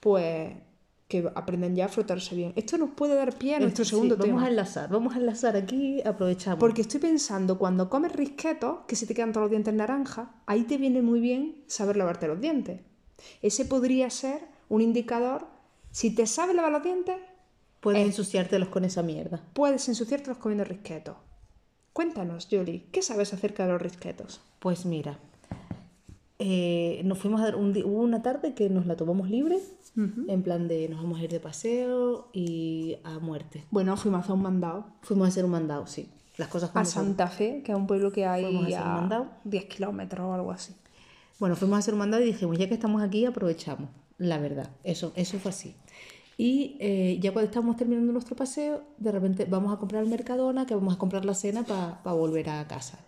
pues 0.00 0.52
que 1.06 1.30
aprendan 1.32 1.76
ya 1.76 1.84
a 1.84 1.88
frotarse 1.88 2.34
bien. 2.34 2.52
Esto 2.56 2.76
nos 2.76 2.90
puede 2.90 3.14
dar 3.14 3.38
pie 3.38 3.54
a 3.54 3.60
nuestro 3.60 3.84
segundo 3.84 4.16
vamos 4.16 4.26
tema. 4.26 4.46
a 4.46 4.48
enlazar, 4.48 4.90
vamos 4.90 5.14
a 5.14 5.18
enlazar 5.18 5.54
aquí, 5.56 6.02
aprovechamos. 6.04 6.58
Porque 6.58 6.80
estoy 6.80 6.98
pensando, 6.98 7.56
cuando 7.56 7.88
comes 7.88 8.10
risquetos, 8.12 8.78
que 8.88 8.96
se 8.96 9.06
te 9.06 9.14
quedan 9.14 9.30
todos 9.30 9.44
los 9.44 9.50
dientes 9.52 9.72
naranja, 9.74 10.34
ahí 10.46 10.64
te 10.64 10.76
viene 10.76 11.02
muy 11.02 11.20
bien 11.20 11.62
saber 11.68 11.96
lavarte 11.96 12.26
los 12.26 12.40
dientes. 12.40 12.80
Ese 13.42 13.64
podría 13.64 14.10
ser 14.10 14.40
un 14.68 14.80
indicador. 14.80 15.46
Si 15.92 16.12
te 16.12 16.26
sabes 16.26 16.56
lavar 16.56 16.72
los 16.72 16.82
dientes, 16.82 17.14
Puedes 17.82 18.06
ensuciártelos 18.06 18.68
con 18.68 18.84
esa 18.84 19.02
mierda. 19.02 19.42
puedes 19.54 19.88
ensuciártelos 19.88 20.38
comiendo 20.38 20.64
risquetos. 20.64 21.16
Cuéntanos, 21.92 22.46
Jolie, 22.48 22.86
¿qué 22.92 23.02
sabes 23.02 23.34
acerca 23.34 23.66
de 23.66 23.72
los 23.72 23.82
risquetos? 23.82 24.40
Pues 24.60 24.86
mira, 24.86 25.18
eh, 26.38 27.02
nos 27.04 27.18
fuimos 27.18 27.40
a 27.40 27.44
dar 27.44 27.56
un 27.56 27.76
hubo 27.84 28.00
una 28.00 28.22
tarde 28.22 28.54
que 28.54 28.70
nos 28.70 28.86
la 28.86 28.96
tomamos 28.96 29.28
libre, 29.28 29.58
en 29.96 30.42
plan 30.42 30.68
de 30.68 30.88
nos 30.88 31.02
vamos 31.02 31.20
a 31.20 31.24
ir 31.24 31.30
de 31.30 31.40
paseo 31.40 32.28
y 32.32 32.98
a 33.02 33.18
muerte. 33.18 33.64
Bueno, 33.70 33.96
fuimos 33.96 34.20
a 34.20 34.22
hacer 34.22 34.34
un 34.34 34.42
mandado 34.42 34.86
Fuimos 35.02 35.26
a 35.26 35.28
hacer 35.28 35.44
un 35.44 35.50
mandado, 35.50 35.86
sí. 35.86 36.08
Las 36.36 36.48
cosas 36.48 36.70
a 36.70 36.72
como 36.72 36.84
son. 36.84 37.04
Santa 37.04 37.26
Fe, 37.26 37.62
que 37.64 37.72
es 37.72 37.76
un 37.76 37.88
pueblo 37.88 38.12
que 38.12 38.24
hay 38.24 38.74
a 38.74 38.80
a 38.80 38.94
mandado. 39.00 39.26
10 39.42 39.64
kilómetros 39.64 40.24
o 40.24 40.32
algo 40.32 40.52
así. 40.52 40.74
Bueno, 41.40 41.56
fuimos 41.56 41.76
a 41.76 41.78
hacer 41.80 41.94
un 41.94 41.98
mandado 41.98 42.22
y 42.22 42.26
dijimos, 42.26 42.56
ya 42.56 42.68
que 42.68 42.74
estamos 42.74 43.02
aquí, 43.02 43.26
aprovechamos. 43.26 43.90
La 44.18 44.38
verdad, 44.38 44.70
eso, 44.84 45.12
eso 45.16 45.38
fue 45.40 45.50
así. 45.50 45.74
Y 46.38 46.76
eh, 46.80 47.18
ya 47.20 47.32
cuando 47.32 47.46
estábamos 47.50 47.76
terminando 47.76 48.12
nuestro 48.12 48.34
paseo, 48.36 48.82
de 48.98 49.12
repente 49.12 49.44
vamos 49.44 49.72
a 49.72 49.78
comprar 49.78 50.02
al 50.02 50.08
Mercadona, 50.08 50.66
que 50.66 50.74
vamos 50.74 50.94
a 50.94 50.98
comprar 50.98 51.24
la 51.24 51.34
cena 51.34 51.62
para 51.64 52.00
volver 52.16 52.48
a 52.50 52.66
casa. 52.66 53.04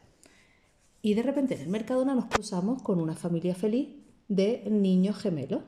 Y 1.02 1.14
de 1.14 1.22
repente 1.22 1.54
en 1.54 1.62
el 1.62 1.68
Mercadona 1.68 2.14
nos 2.14 2.26
cruzamos 2.26 2.82
con 2.82 3.00
una 3.00 3.14
familia 3.14 3.54
feliz 3.54 3.88
de 4.28 4.64
niños 4.70 5.16
gemelos. 5.16 5.62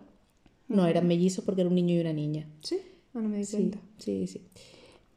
No 0.69 0.87
eran 0.87 1.07
mellizos 1.07 1.45
porque 1.45 1.61
era 1.63 1.69
un 1.71 1.77
niño 1.77 1.95
y 1.95 2.01
una 2.01 2.13
niña. 2.13 2.47
¿Sí? 2.63 2.79
No, 3.15 3.23
no 3.23 3.29
me 3.29 3.39
di 3.39 3.45
Sí, 3.45 3.57
cuenta. 3.57 3.79
sí, 3.99 4.27
sí. 4.27 4.43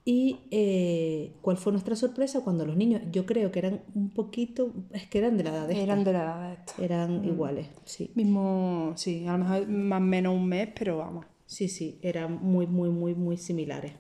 Y 0.06 0.40
eh, 0.52 1.34
cuál 1.42 1.58
fue 1.58 1.72
nuestra 1.72 1.96
sorpresa 1.96 2.42
cuando 2.44 2.66
los 2.66 2.76
niños, 2.76 3.02
yo 3.12 3.26
creo 3.26 3.52
que 3.52 3.60
eran 3.60 3.82
un 3.94 4.10
poquito, 4.10 4.74
es 4.92 5.08
que 5.08 5.20
eran 5.20 5.38
de 5.38 5.44
la 5.44 5.50
edad 5.52 5.68
de 5.68 5.74
esta, 5.74 5.84
Eran 5.84 6.04
de 6.04 6.14
la 6.14 6.20
edad 6.24 6.48
de 6.48 6.54
esta. 6.56 6.84
eran 6.84 7.26
iguales, 7.26 7.68
sí. 7.86 8.12
Mismo, 8.16 8.94
sí, 8.96 9.26
a 9.28 9.34
lo 9.38 9.44
mejor 9.44 9.68
más 9.68 10.02
o 10.02 10.04
menos 10.06 10.36
un 10.36 10.48
mes, 10.48 10.70
pero 10.78 10.98
vamos. 10.98 11.26
Sí, 11.50 11.68
sí, 11.68 11.98
eran 12.04 12.44
muy, 12.44 12.68
muy, 12.68 12.90
muy, 12.92 13.16
muy 13.16 13.36
similares. 13.36 13.94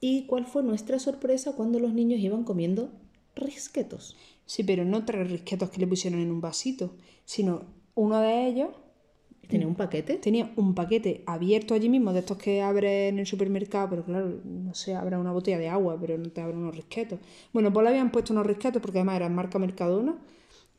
¿Y 0.00 0.26
cuál 0.26 0.44
fue 0.44 0.62
nuestra 0.62 0.98
sorpresa 0.98 1.52
cuando 1.56 1.78
los 1.78 1.94
niños 1.94 2.20
iban 2.20 2.44
comiendo 2.44 2.90
risquetos? 3.34 4.18
Sí, 4.44 4.64
pero 4.64 4.84
no 4.84 5.06
tres 5.06 5.30
risquetos 5.30 5.70
que 5.70 5.80
le 5.80 5.86
pusieron 5.86 6.20
en 6.20 6.30
un 6.30 6.42
vasito, 6.42 6.94
sino 7.24 7.62
uno 7.94 8.20
de 8.20 8.46
ellos 8.48 8.68
Tenía 9.48 9.66
un 9.66 9.76
paquete. 9.76 10.16
tenía 10.16 10.52
un 10.56 10.74
paquete 10.74 11.22
abierto 11.26 11.72
allí 11.72 11.88
mismo, 11.88 12.12
de 12.12 12.20
estos 12.20 12.36
que 12.36 12.60
abres 12.60 13.10
en 13.10 13.18
el 13.18 13.26
supermercado, 13.26 13.88
pero 13.88 14.04
claro, 14.04 14.40
no 14.44 14.74
sé, 14.74 14.94
abre 14.94 15.16
una 15.16 15.32
botella 15.32 15.58
de 15.58 15.68
agua, 15.70 15.96
pero 15.98 16.18
no 16.18 16.30
te 16.30 16.42
abren 16.42 16.58
unos 16.58 16.76
risquetos. 16.76 17.18
Bueno, 17.54 17.72
pues 17.72 17.84
le 17.84 17.90
habían 17.90 18.12
puesto 18.12 18.34
unos 18.34 18.46
risquetos 18.46 18.82
porque 18.82 18.98
además 18.98 19.16
eran 19.16 19.34
marca 19.34 19.58
Mercadona 19.58 20.16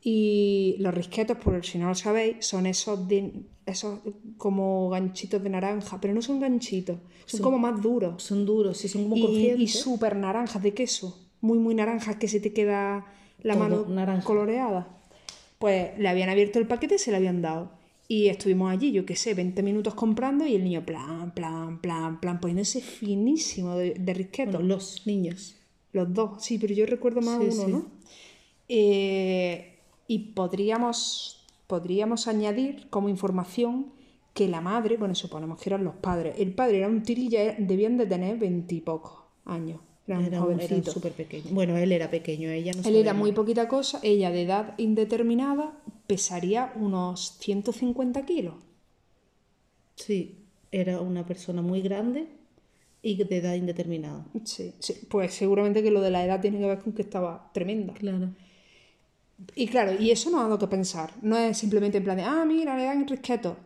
Y 0.07 0.75
los 0.77 0.93
risquetos, 0.93 1.35
por 1.38 1.65
si 1.65 1.79
no 1.79 1.88
lo 1.88 1.95
sabéis, 1.95 2.45
son 2.45 2.67
esos, 2.67 3.07
de, 3.07 3.41
esos 3.65 4.01
como 4.38 4.88
ganchitos 4.89 5.41
de 5.41 5.50
naranja, 5.50 6.00
pero 6.00 6.13
no 6.13 6.21
son 6.21 6.39
ganchitos, 6.39 7.00
son, 7.25 7.39
como 7.41 7.57
más 7.57 7.81
duros. 7.81 8.21
Son 8.21 8.45
duros, 8.45 8.77
sí, 8.77 8.88
son 8.88 9.09
como 9.09 9.15
Y, 9.15 9.47
y 9.57 9.67
súper 9.67 10.15
naranjas 10.15 10.62
de 10.62 10.75
queso, 10.75 11.27
muy, 11.41 11.57
muy 11.57 11.74
naranjas, 11.74 12.17
que 12.17 12.27
se 12.27 12.39
te 12.39 12.53
queda 12.53 13.07
la 13.41 13.55
Todo 13.55 13.63
mano 13.63 13.85
naranja. 13.89 14.24
coloreada. 14.24 14.88
Pues 15.57 15.97
le 15.97 16.07
habían 16.07 16.29
abierto 16.29 16.59
el 16.59 16.67
paquete 16.67 16.95
y 16.95 17.00
se 17.00 17.09
le 17.09 17.17
habían 17.17 17.41
dado. 17.41 17.71
Y 18.07 18.27
estuvimos 18.27 18.71
allí, 18.71 18.91
yo 18.91 19.07
qué 19.07 19.15
sé, 19.15 19.33
20 19.33 19.63
minutos 19.63 19.95
comprando 19.95 20.45
y 20.45 20.53
el 20.53 20.63
niño 20.63 20.85
plan, 20.85 21.33
plan, 21.33 21.81
plan, 21.81 22.19
plan, 22.19 22.39
poniéndose 22.39 22.79
finísimo 22.79 23.75
de, 23.75 23.95
de 23.95 24.13
risquetos. 24.13 24.53
Bueno, 24.55 24.67
los 24.75 25.07
niños. 25.07 25.55
Los 25.93 26.13
dos, 26.13 26.43
sí, 26.43 26.59
pero 26.59 26.75
yo 26.75 26.85
recuerdo 26.85 27.21
más 27.21 27.39
Sí, 27.39 27.50
uno, 27.51 27.65
sí. 27.65 27.71
¿no? 27.71 27.85
Eh, 28.69 29.71
y 30.07 30.19
podríamos, 30.33 31.45
podríamos 31.67 32.27
añadir 32.27 32.88
como 32.89 33.09
información 33.09 33.93
que 34.33 34.47
la 34.47 34.62
madre, 34.62 34.97
bueno, 34.97 35.15
suponemos 35.15 35.59
que 35.62 35.69
eran 35.69 35.83
los 35.83 35.95
padres. 35.95 36.35
El 36.38 36.53
padre 36.53 36.79
era 36.79 36.88
un 36.89 37.03
tirilla, 37.03 37.55
debían 37.57 37.97
de 37.97 38.05
tener 38.05 38.38
veintipocos 38.38 39.13
años. 39.45 39.79
Era 40.07 40.19
un 40.19 40.25
Era, 40.25 40.43
un- 40.43 40.51
era 40.51 40.67
jovencito. 40.67 40.91
súper 40.91 41.13
pequeño. 41.13 41.45
Bueno, 41.51 41.77
él 41.77 41.91
era 41.91 42.12
pequeño, 42.12 42.50
ella 42.50 42.74
no 42.74 42.88
Él 42.88 42.95
era 42.97 43.13
muy 43.13 43.31
nada. 43.31 43.41
poquita 43.41 43.67
cosa, 43.67 44.00
ella 44.03 44.29
de 44.31 44.41
edad 44.43 44.75
indeterminada 44.77 45.77
pesaría 46.05 46.74
unos 46.75 47.38
150 47.39 48.25
kilos. 48.25 48.55
Sí, 49.95 50.38
era 50.71 51.00
una 51.00 51.25
persona 51.25 51.62
muy 51.62 51.81
grande 51.81 52.27
y 53.01 53.15
de 53.24 53.38
edad 53.38 53.55
indeterminada. 53.55 54.25
Sí, 54.43 54.74
sí, 54.79 54.93
pues 55.09 55.33
seguramente 55.33 55.81
que 55.81 55.91
lo 55.91 56.01
de 56.01 56.12
la 56.12 56.24
edad 56.25 56.41
tiene 56.41 56.59
que 56.59 56.65
ver 56.67 56.79
con 56.81 56.93
que 56.93 57.01
estaba 57.01 57.50
tremenda. 57.53 57.93
Claro. 57.93 58.29
Y 59.56 59.68
claro, 59.68 59.94
y 60.00 60.12
eso 60.12 60.30
nos 60.30 60.42
ha 60.42 60.44
dado 60.44 60.60
que 60.60 60.68
pensar. 60.68 61.12
No 61.22 61.38
es 61.38 61.58
simplemente 61.58 61.98
en 61.98 62.04
plan 62.04 62.18
de, 62.18 62.24
ah, 62.24 62.46
mira, 62.46 62.77
le 62.77 62.86
dan 62.86 63.08
risquetos. 63.08 63.58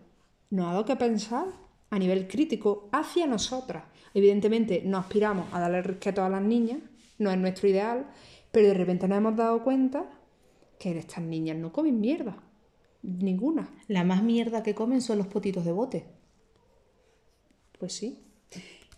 Nos 0.49 0.67
ha 0.67 0.71
dado 0.71 0.85
que 0.85 0.95
pensar 0.95 1.47
a 1.89 1.99
nivel 1.99 2.27
crítico 2.27 2.89
hacia 2.91 3.27
nosotras. 3.27 3.83
Evidentemente 4.13 4.81
no 4.85 4.97
aspiramos 4.97 5.47
a 5.53 5.59
darle 5.59 5.81
risquetos 5.81 6.23
a 6.23 6.29
las 6.29 6.41
niñas, 6.41 6.79
no 7.19 7.31
es 7.31 7.37
nuestro 7.37 7.67
ideal, 7.67 8.07
pero 8.51 8.67
de 8.67 8.73
repente 8.73 9.07
nos 9.07 9.17
hemos 9.17 9.35
dado 9.35 9.63
cuenta 9.63 10.09
que 10.79 10.97
estas 10.97 11.23
niñas 11.23 11.57
no 11.57 11.71
comen 11.71 11.99
mierda. 11.99 12.41
Ninguna. 13.01 13.69
La 13.87 14.03
más 14.03 14.23
mierda 14.23 14.63
que 14.63 14.75
comen 14.75 15.01
son 15.01 15.19
los 15.19 15.27
potitos 15.27 15.65
de 15.65 15.71
bote. 15.71 16.05
Pues 17.77 17.93
sí. 17.93 18.28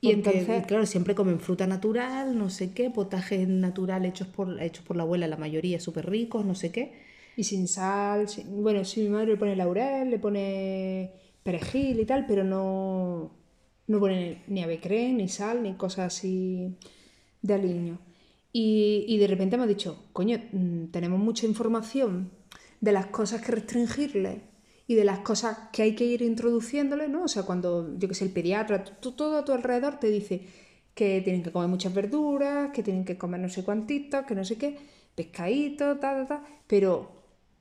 Y 0.01 0.11
entonces, 0.11 0.65
claro, 0.65 0.85
siempre 0.87 1.13
comen 1.15 1.39
fruta 1.39 1.67
natural, 1.67 2.37
no 2.37 2.49
sé 2.49 2.73
qué, 2.73 2.89
potajes 2.89 3.47
natural 3.47 4.05
hechos 4.05 4.27
por, 4.27 4.61
hechos 4.61 4.83
por 4.85 4.97
la 4.97 5.03
abuela, 5.03 5.27
la 5.27 5.37
mayoría 5.37 5.79
súper 5.79 6.09
ricos, 6.09 6.45
no 6.45 6.55
sé 6.55 6.71
qué. 6.71 6.93
y 7.35 7.43
sin 7.45 7.67
sal, 7.67 8.27
sin- 8.29 8.61
bueno, 8.63 8.83
sí, 8.85 9.01
mi 9.03 9.09
madre 9.09 9.27
le 9.33 9.37
pone 9.37 9.55
laurel, 9.55 10.09
le 10.09 10.19
pone 10.19 11.11
perejil 11.43 11.99
y 11.99 12.05
tal, 12.05 12.25
pero 12.27 12.43
no, 12.43 13.31
no 13.87 13.99
pone 13.99 14.43
ni 14.47 14.63
avecrén, 14.63 15.17
ni 15.17 15.27
sal, 15.29 15.63
ni 15.63 15.73
cosas 15.75 16.07
así 16.13 16.75
de 17.41 17.53
aliño. 17.53 17.99
Y, 18.53 19.05
y 19.07 19.17
de 19.17 19.27
repente 19.27 19.55
hemos 19.55 19.67
dicho, 19.67 20.05
coño, 20.13 20.39
mm, 20.51 20.85
tenemos 20.87 21.19
mucha 21.19 21.45
información 21.45 22.31
de 22.81 22.91
las 22.91 23.07
cosas 23.07 23.41
que 23.41 23.51
restringirle 23.53 24.41
y 24.91 24.95
de 24.95 25.05
las 25.05 25.19
cosas 25.19 25.57
que 25.71 25.83
hay 25.83 25.95
que 25.95 26.03
ir 26.03 26.21
introduciéndole, 26.21 27.07
¿no? 27.07 27.23
O 27.23 27.27
sea, 27.29 27.43
cuando, 27.43 27.97
yo 27.97 28.07
que 28.09 28.13
sé, 28.13 28.25
el 28.25 28.31
pediatra, 28.31 28.83
todo 28.83 29.37
a 29.37 29.45
tu 29.45 29.53
alrededor 29.53 29.99
te 29.99 30.09
dice 30.09 30.41
que 30.93 31.21
tienen 31.21 31.43
que 31.43 31.51
comer 31.51 31.69
muchas 31.69 31.93
verduras, 31.93 32.71
que 32.73 32.83
tienen 32.83 33.05
que 33.05 33.17
comer 33.17 33.39
no 33.39 33.47
sé 33.47 33.63
cuantitos, 33.63 34.25
que 34.25 34.35
no 34.35 34.43
sé 34.43 34.57
qué, 34.57 34.77
pescadito, 35.15 35.97
ta, 35.97 36.13
ta, 36.15 36.27
ta, 36.27 36.43
pero, 36.67 37.09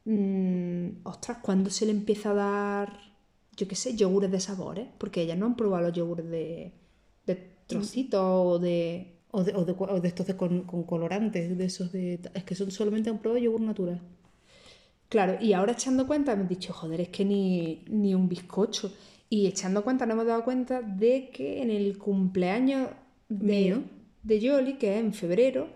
mm, 0.05 1.07
ostras, 1.07 1.39
¿cuándo 1.41 1.71
se 1.71 1.87
le 1.87 1.93
empieza 1.93 2.33
a 2.33 2.35
dar, 2.35 2.99
yo 3.57 3.69
qué 3.69 3.77
sé, 3.77 3.95
yogures 3.95 4.31
de 4.33 4.41
sabores? 4.41 4.89
Porque 4.99 5.23
ellas 5.23 5.39
no 5.39 5.47
han 5.47 5.57
probado 5.57 5.87
los 5.87 5.97
yogures 5.97 6.29
de, 6.29 6.73
de 7.27 7.35
trocitos 7.67 8.21
o 8.23 8.59
de... 8.59 9.17
O 9.33 9.45
de, 9.45 9.55
o 9.55 9.65
de, 9.65 9.77
o 9.79 10.01
de 10.01 10.09
estos 10.09 10.27
con, 10.35 10.65
con 10.65 10.83
colorantes, 10.83 11.57
de 11.57 11.65
esos 11.65 11.93
de... 11.93 12.19
Es 12.35 12.43
que 12.43 12.57
son 12.57 12.73
solamente 12.73 13.13
un 13.13 13.19
prueba 13.21 13.39
yogur 13.39 13.61
natural. 13.61 14.01
Claro, 15.11 15.37
y 15.41 15.53
ahora 15.53 15.73
echando 15.73 16.07
cuenta 16.07 16.33
hemos 16.33 16.49
dicho, 16.49 16.73
joder, 16.73 17.03
es 17.03 17.09
que 17.11 17.25
ni, 17.27 17.85
ni 17.89 18.15
un 18.15 18.27
bizcocho. 18.29 18.91
Y 19.29 19.47
echando 19.47 19.85
cuenta 19.85 20.07
nos 20.07 20.15
hemos 20.15 20.27
dado 20.27 20.43
cuenta 20.45 20.81
de 20.83 21.29
que 21.33 21.61
en 21.63 21.71
el 21.71 21.99
cumpleaños 21.99 22.89
de, 23.29 23.45
Mío. 23.61 23.83
de 24.23 24.41
Yoli, 24.41 24.75
que 24.79 24.95
es 24.95 25.01
en 25.01 25.13
febrero, 25.13 25.69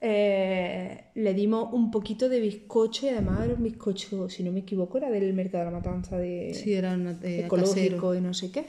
eh, 0.00 1.04
le 1.14 1.34
dimos 1.34 1.72
un 1.72 1.90
poquito 1.90 2.28
de 2.28 2.38
bizcocho 2.40 3.06
y 3.06 3.08
además 3.10 3.44
era 3.44 3.54
un 3.54 3.62
bizcocho, 3.62 4.28
si 4.28 4.42
no 4.42 4.52
me 4.52 4.60
equivoco, 4.60 4.98
era 4.98 5.10
del 5.10 5.32
mercado 5.34 5.64
de 5.64 5.70
la 5.72 5.76
matanza 5.78 6.16
de 6.18 6.52
Sí, 6.54 6.74
eran 6.74 7.18
eh, 7.22 7.44
ecológico 7.46 8.14
y 8.14 8.20
no 8.20 8.32
sé 8.34 8.50
qué. 8.50 8.64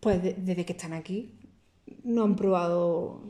Pues 0.00 0.22
de- 0.22 0.34
desde 0.34 0.64
que 0.64 0.72
están 0.72 0.92
aquí 0.92 1.30
no 2.04 2.24
han 2.24 2.36
probado 2.36 3.20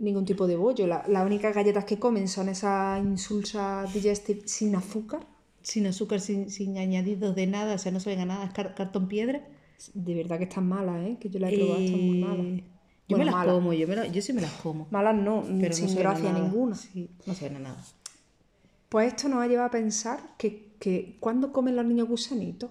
ningún 0.00 0.24
tipo 0.24 0.46
de 0.46 0.56
bollo. 0.56 0.86
La- 0.86 1.04
las 1.08 1.24
únicas 1.24 1.54
galletas 1.54 1.84
que 1.84 1.98
comen 1.98 2.26
son 2.28 2.48
esas 2.48 3.00
insulsas 3.04 3.92
digestive 3.94 4.42
sin 4.46 4.74
azúcar. 4.74 5.26
Sin 5.62 5.86
azúcar, 5.86 6.20
sin, 6.20 6.50
sin 6.50 6.78
añadidos 6.78 7.34
de 7.36 7.46
nada, 7.46 7.74
o 7.74 7.78
sea, 7.78 7.92
no 7.92 8.00
saben 8.00 8.20
a 8.20 8.24
nada, 8.26 8.44
es 8.46 8.52
car- 8.52 8.74
cartón 8.74 9.08
piedra. 9.08 9.46
De 9.94 10.14
verdad 10.14 10.38
que 10.38 10.44
están 10.44 10.66
malas, 10.68 11.06
¿eh? 11.06 11.16
Que 11.20 11.28
yo 11.30 11.38
las 11.38 11.52
he 11.52 11.56
probado, 11.58 11.80
están 11.80 12.00
muy 12.00 12.16
Eh, 12.18 12.20
malas. 12.20 12.46
Yo 12.46 13.16
Bueno, 13.16 13.18
me 13.18 13.24
las 13.26 13.34
malas. 13.34 13.54
como, 13.54 13.72
yo, 13.74 13.86
me 13.88 13.96
la- 13.96 14.06
yo 14.06 14.22
sí 14.22 14.32
me 14.32 14.40
las 14.40 14.52
como. 14.52 14.86
Malas 14.90 15.14
no, 15.16 15.44
Pero 15.60 15.74
sin 15.74 15.86
no 15.94 16.00
gracia 16.00 16.32
ninguna. 16.32 16.74
Sí, 16.76 17.10
no 17.26 17.34
saben 17.34 17.56
a 17.56 17.58
nada. 17.60 17.84
Pues 18.88 19.08
esto 19.14 19.28
nos 19.28 19.42
ha 19.42 19.46
llevado 19.46 19.68
a 19.68 19.70
pensar 19.70 20.18
que, 20.38 20.72
que 20.80 21.16
¿cuándo 21.20 21.52
comen 21.52 21.76
los 21.76 21.84
niños 21.84 22.08
gusanitos? 22.08 22.70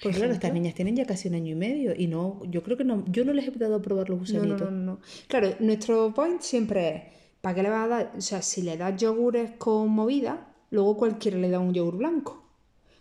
Por 0.00 0.12
Pues 0.12 0.16
claro, 0.16 0.32
estas 0.32 0.54
niñas 0.54 0.74
tienen 0.74 0.96
ya 0.96 1.04
casi 1.04 1.28
un 1.28 1.34
año 1.34 1.52
y 1.52 1.54
medio 1.54 1.92
y 1.94 2.06
no, 2.06 2.40
yo 2.46 2.62
creo 2.62 2.78
que 2.78 2.84
no, 2.84 3.04
yo 3.08 3.22
no 3.24 3.34
les 3.34 3.46
he 3.46 3.50
dado 3.50 3.74
a 3.74 3.82
probar 3.82 4.08
los 4.08 4.20
gusanitos. 4.20 4.60
no, 4.60 4.70
no, 4.70 4.92
no. 4.92 4.98
Claro, 5.28 5.54
nuestro 5.60 6.14
point 6.14 6.40
siempre 6.40 6.88
es, 6.88 7.02
¿para 7.42 7.54
qué 7.54 7.62
le 7.62 7.68
vas 7.68 7.84
a 7.84 7.88
dar? 7.88 8.12
O 8.16 8.20
sea, 8.22 8.40
si 8.40 8.62
le 8.62 8.78
das 8.78 8.98
yogures 8.98 9.50
con 9.58 9.90
movida, 9.90 10.54
luego 10.70 10.96
cualquiera 10.96 11.36
le 11.36 11.50
da 11.50 11.60
un 11.60 11.74
yogur 11.74 11.98
blanco. 11.98 12.42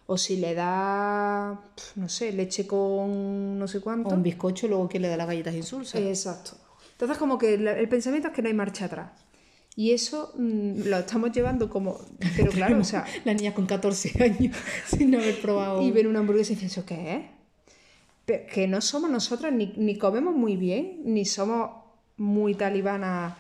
O 0.08 0.18
si 0.18 0.38
le 0.38 0.56
da, 0.56 1.62
no 1.96 2.10
sé, 2.10 2.34
leche 2.34 2.68
con 2.68 3.58
no 3.58 3.68
sé 3.68 3.80
cuánto. 3.80 4.10
O 4.10 4.14
un 4.14 4.24
bizcocho, 4.24 4.68
luego 4.68 4.90
que 4.90 5.00
le 5.00 5.08
da 5.08 5.16
las 5.16 5.28
galletas 5.28 5.56
insulsas. 5.56 6.02
Exacto. 6.02 6.58
Entonces, 6.92 7.18
como 7.18 7.38
que 7.38 7.54
el 7.54 7.88
pensamiento 7.88 8.28
es 8.28 8.34
que 8.34 8.42
no 8.42 8.50
hay 8.50 8.54
marcha 8.54 8.86
atrás. 8.86 9.12
Y 9.80 9.94
eso 9.94 10.34
mm, 10.38 10.90
lo 10.90 10.98
estamos 10.98 11.32
llevando 11.32 11.70
como. 11.70 12.02
Pero 12.36 12.52
claro, 12.52 12.80
o 12.80 12.84
sea, 12.84 13.06
Las 13.24 13.38
niñas 13.38 13.54
con 13.54 13.66
14 13.66 14.22
años 14.22 14.54
sin 14.86 15.16
haber 15.16 15.40
probado. 15.40 15.82
y 15.82 15.90
ver 15.92 16.06
una 16.06 16.20
hamburguesa 16.20 16.52
y 16.52 16.56
decir, 16.56 16.70
¿eso 16.70 16.86
qué 16.86 17.16
es? 17.16 17.22
Pero 18.26 18.46
que 18.54 18.68
no 18.68 18.82
somos 18.82 19.10
nosotras, 19.10 19.54
ni, 19.54 19.68
ni 19.78 19.98
comemos 19.98 20.36
muy 20.36 20.58
bien, 20.58 21.00
ni 21.06 21.24
somos 21.24 21.72
muy 22.18 22.56
talibanas 22.56 23.36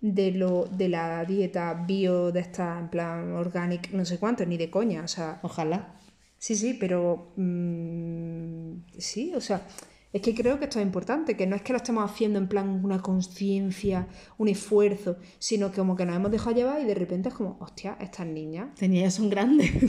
de, 0.00 0.30
lo, 0.30 0.66
de 0.66 0.90
la 0.90 1.24
dieta 1.24 1.74
bio, 1.74 2.30
de 2.30 2.38
esta, 2.38 2.78
en 2.78 2.88
plan, 2.88 3.32
organic, 3.32 3.90
no 3.90 4.04
sé 4.04 4.20
cuánto, 4.20 4.46
ni 4.46 4.56
de 4.56 4.70
coña, 4.70 5.02
o 5.02 5.08
sea. 5.08 5.40
Ojalá. 5.42 5.96
Sí, 6.38 6.54
sí, 6.54 6.74
pero 6.78 7.32
mm, 7.34 8.74
sí, 8.96 9.32
o 9.34 9.40
sea, 9.40 9.66
es 10.12 10.22
que 10.22 10.34
creo 10.34 10.58
que 10.58 10.64
esto 10.64 10.80
es 10.80 10.86
importante, 10.86 11.36
que 11.36 11.46
no 11.46 11.54
es 11.54 11.62
que 11.62 11.72
lo 11.72 11.76
estemos 11.76 12.10
haciendo 12.10 12.38
en 12.38 12.48
plan 12.48 12.84
una 12.84 13.00
conciencia, 13.00 14.08
un 14.38 14.48
esfuerzo, 14.48 15.16
sino 15.38 15.70
que 15.70 15.76
como 15.76 15.94
que 15.94 16.04
nos 16.04 16.16
hemos 16.16 16.32
dejado 16.32 16.56
llevar 16.56 16.80
y 16.80 16.84
de 16.84 16.94
repente 16.94 17.28
es 17.28 17.34
como, 17.34 17.56
hostia, 17.60 17.96
estas 18.00 18.26
niñas. 18.26 18.68
Estas 18.74 18.88
niñas 18.88 19.14
son 19.14 19.30
grandes. 19.30 19.70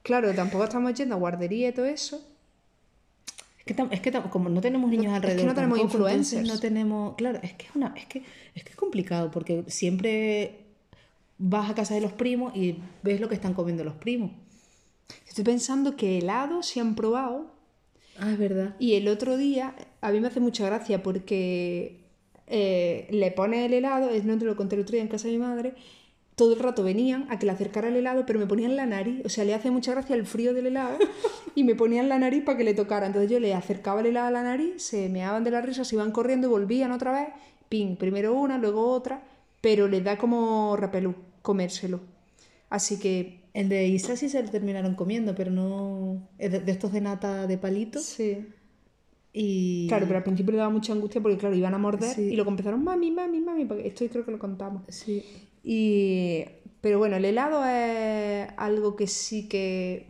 Claro, 0.00 0.32
tampoco 0.34 0.64
estamos 0.64 0.94
yendo 0.94 1.16
a 1.16 1.18
guardería 1.18 1.68
y 1.68 1.72
todo 1.72 1.84
eso. 1.84 2.18
Es 3.58 3.64
que, 3.66 3.88
es 3.90 4.00
que 4.00 4.10
como 4.30 4.48
no 4.48 4.62
tenemos 4.62 4.88
niños 4.88 5.06
es 5.06 5.10
que 5.10 5.16
alrededor. 5.16 5.46
no 5.48 5.54
tenemos 5.54 5.78
tampoco, 5.78 5.98
influencers. 5.98 6.48
No 6.48 6.58
tenemos. 6.58 7.14
Claro, 7.16 7.40
es 7.42 7.52
que 7.52 7.66
es 7.66 7.76
una, 7.76 7.92
es 7.94 8.06
que, 8.06 8.22
es 8.54 8.64
que 8.64 8.70
es 8.70 8.76
complicado, 8.76 9.30
porque 9.30 9.64
siempre 9.66 10.64
vas 11.36 11.68
a 11.68 11.74
casa 11.74 11.92
de 11.92 12.00
los 12.00 12.12
primos 12.12 12.56
y 12.56 12.78
ves 13.02 13.20
lo 13.20 13.28
que 13.28 13.34
están 13.34 13.52
comiendo 13.52 13.84
los 13.84 13.96
primos. 13.96 14.30
Estoy 15.26 15.44
pensando 15.44 15.94
que 15.94 16.16
helado 16.16 16.62
se 16.62 16.80
han 16.80 16.94
probado 16.94 17.57
Ah, 18.20 18.32
es 18.32 18.38
verdad. 18.38 18.74
y 18.78 18.94
el 18.94 19.08
otro 19.08 19.36
día, 19.36 19.74
a 20.00 20.10
mí 20.10 20.20
me 20.20 20.28
hace 20.28 20.40
mucha 20.40 20.66
gracia 20.66 21.02
porque 21.02 21.98
eh, 22.48 23.06
le 23.10 23.30
pone 23.30 23.66
el 23.66 23.74
helado, 23.74 24.10
es- 24.10 24.24
no 24.24 24.36
te 24.38 24.44
lo 24.44 24.56
conté 24.56 24.74
el 24.76 24.82
otro 24.82 24.92
día 24.94 25.02
en 25.02 25.08
casa 25.08 25.28
de 25.28 25.34
mi 25.34 25.38
madre, 25.40 25.74
todo 26.34 26.52
el 26.54 26.58
rato 26.60 26.82
venían 26.84 27.26
a 27.30 27.38
que 27.38 27.46
le 27.46 27.52
acercara 27.52 27.88
el 27.88 27.96
helado, 27.96 28.24
pero 28.26 28.38
me 28.38 28.46
ponían 28.46 28.76
la 28.76 28.86
nariz, 28.86 29.22
o 29.24 29.28
sea, 29.28 29.44
le 29.44 29.54
hace 29.54 29.70
mucha 29.70 29.92
gracia 29.92 30.14
el 30.16 30.24
frío 30.24 30.54
del 30.54 30.66
helado 30.68 30.96
y 31.54 31.64
me 31.64 31.74
ponían 31.74 32.08
la 32.08 32.18
nariz 32.18 32.44
para 32.44 32.56
que 32.58 32.64
le 32.64 32.74
tocara. 32.74 33.06
Entonces 33.06 33.30
yo 33.30 33.40
le 33.40 33.54
acercaba 33.54 34.00
el 34.00 34.06
helado 34.06 34.28
a 34.28 34.30
la 34.30 34.42
nariz, 34.44 34.82
se 34.82 35.08
meaban 35.08 35.42
de 35.44 35.50
la 35.50 35.60
risa, 35.62 35.84
se 35.84 35.96
iban 35.96 36.12
corriendo 36.12 36.46
y 36.46 36.50
volvían 36.50 36.92
otra 36.92 37.12
vez, 37.12 37.28
ping, 37.68 37.96
primero 37.96 38.34
una, 38.34 38.56
luego 38.56 38.90
otra, 38.92 39.20
pero 39.60 39.88
les 39.88 40.02
da 40.04 40.16
como 40.16 40.76
repelú 40.76 41.14
comérselo. 41.42 42.00
Así 42.70 42.98
que 43.00 43.37
El 43.58 43.68
de 43.68 43.88
Isa 43.88 44.16
sí 44.16 44.28
se 44.28 44.42
lo 44.42 44.48
terminaron 44.50 44.94
comiendo, 44.94 45.34
pero 45.34 45.50
no. 45.50 46.28
De, 46.38 46.48
de 46.60 46.72
estos 46.72 46.92
de 46.92 47.00
nata 47.00 47.46
de 47.46 47.58
palito. 47.58 47.98
sí. 48.00 48.46
Y. 49.32 49.86
Claro, 49.88 50.06
pero 50.06 50.18
al 50.18 50.24
principio 50.24 50.52
le 50.52 50.58
daba 50.58 50.70
mucha 50.70 50.92
angustia 50.92 51.20
porque, 51.20 51.36
claro, 51.38 51.54
iban 51.54 51.74
a 51.74 51.78
morder 51.78 52.14
Sí. 52.14 52.22
y 52.32 52.36
luego 52.36 52.50
empezaron, 52.50 52.82
mami, 52.82 53.10
mami, 53.10 53.40
mami, 53.40 53.64
porque 53.66 53.86
esto 53.86 54.04
creo 54.08 54.24
que 54.24 54.30
lo 54.32 54.38
contamos. 54.38 54.82
Sí. 54.88 55.22
Y, 55.62 56.44
Pero 56.80 56.98
bueno, 56.98 57.16
el 57.16 57.24
helado 57.24 57.64
es 57.66 58.48
algo 58.56 58.96
que 58.96 59.06
sí 59.06 59.48
que... 59.48 60.06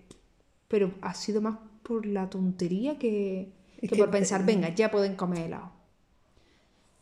Pero 0.69 0.93
ha 1.01 1.15
sido 1.15 1.41
más 1.41 1.59
por 1.83 2.07
la 2.07 2.29
tontería 2.31 2.99
que, 2.99 3.49
que 3.81 3.89
que- 3.89 3.97
por 3.97 4.11
pensar, 4.11 4.45
venga, 4.47 4.75
ya 4.75 4.91
pueden 4.91 5.17
comer 5.17 5.47
helado. 5.47 5.73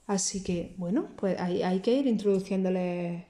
Así 0.07 0.43
que, 0.43 0.75
bueno, 0.79 1.09
pues 1.17 1.39
hay, 1.41 1.63
hay 1.63 1.81
que 1.81 1.93
ir 1.99 2.07
introduciéndole 2.07 3.27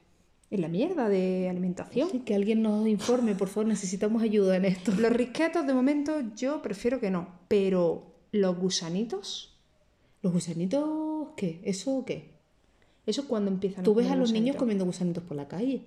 en 0.50 0.61
la 0.61 0.69
mierda 0.69 1.09
de 1.09 1.49
alimentación. 1.49 2.11
Sí, 2.11 2.21
que 2.21 2.35
alguien 2.35 2.62
nos 2.62 2.87
informe, 2.87 3.35
por 3.35 3.49
favor, 3.49 3.67
necesitamos 3.67 4.23
ayuda 4.23 4.57
en 4.57 4.65
esto. 4.65 4.93
Los 4.93 5.12
risquetos, 5.12 5.67
de 5.67 5.75
momento, 5.75 6.21
yo 6.37 6.62
prefiero 6.62 7.00
que 7.00 7.11
no. 7.11 7.29
Pero 7.49 8.15
los 8.33 8.57
gusanitos, 8.57 9.57
¿Los 10.26 10.33
gusanitos 10.33 11.29
qué? 11.37 11.61
¿Eso 11.62 12.05
qué? 12.05 12.35
eso 13.07 13.21
es 13.21 13.29
cuando 13.29 13.49
empiezan 13.49 13.85
Tú 13.85 13.95
ves 13.95 14.07
comer 14.07 14.19
a 14.19 14.21
los 14.21 14.33
niños 14.33 14.57
comiendo 14.57 14.85
gusanitos 14.85 15.23
por 15.23 15.37
la 15.37 15.47
calle. 15.47 15.85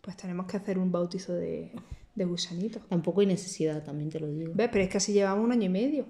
Pues 0.00 0.16
tenemos 0.16 0.46
que 0.46 0.56
hacer 0.56 0.78
un 0.78 0.92
bautizo 0.92 1.32
de, 1.32 1.72
de 2.14 2.24
gusanitos. 2.24 2.86
Tampoco 2.88 3.20
hay 3.20 3.26
necesidad, 3.26 3.82
también 3.82 4.10
te 4.10 4.20
lo 4.20 4.28
digo. 4.28 4.52
¿Ves? 4.54 4.68
Pero 4.70 4.84
es 4.84 4.90
que 4.90 4.98
así 4.98 5.12
llevamos 5.12 5.44
un 5.44 5.50
año 5.50 5.64
y 5.64 5.70
medio. 5.70 6.06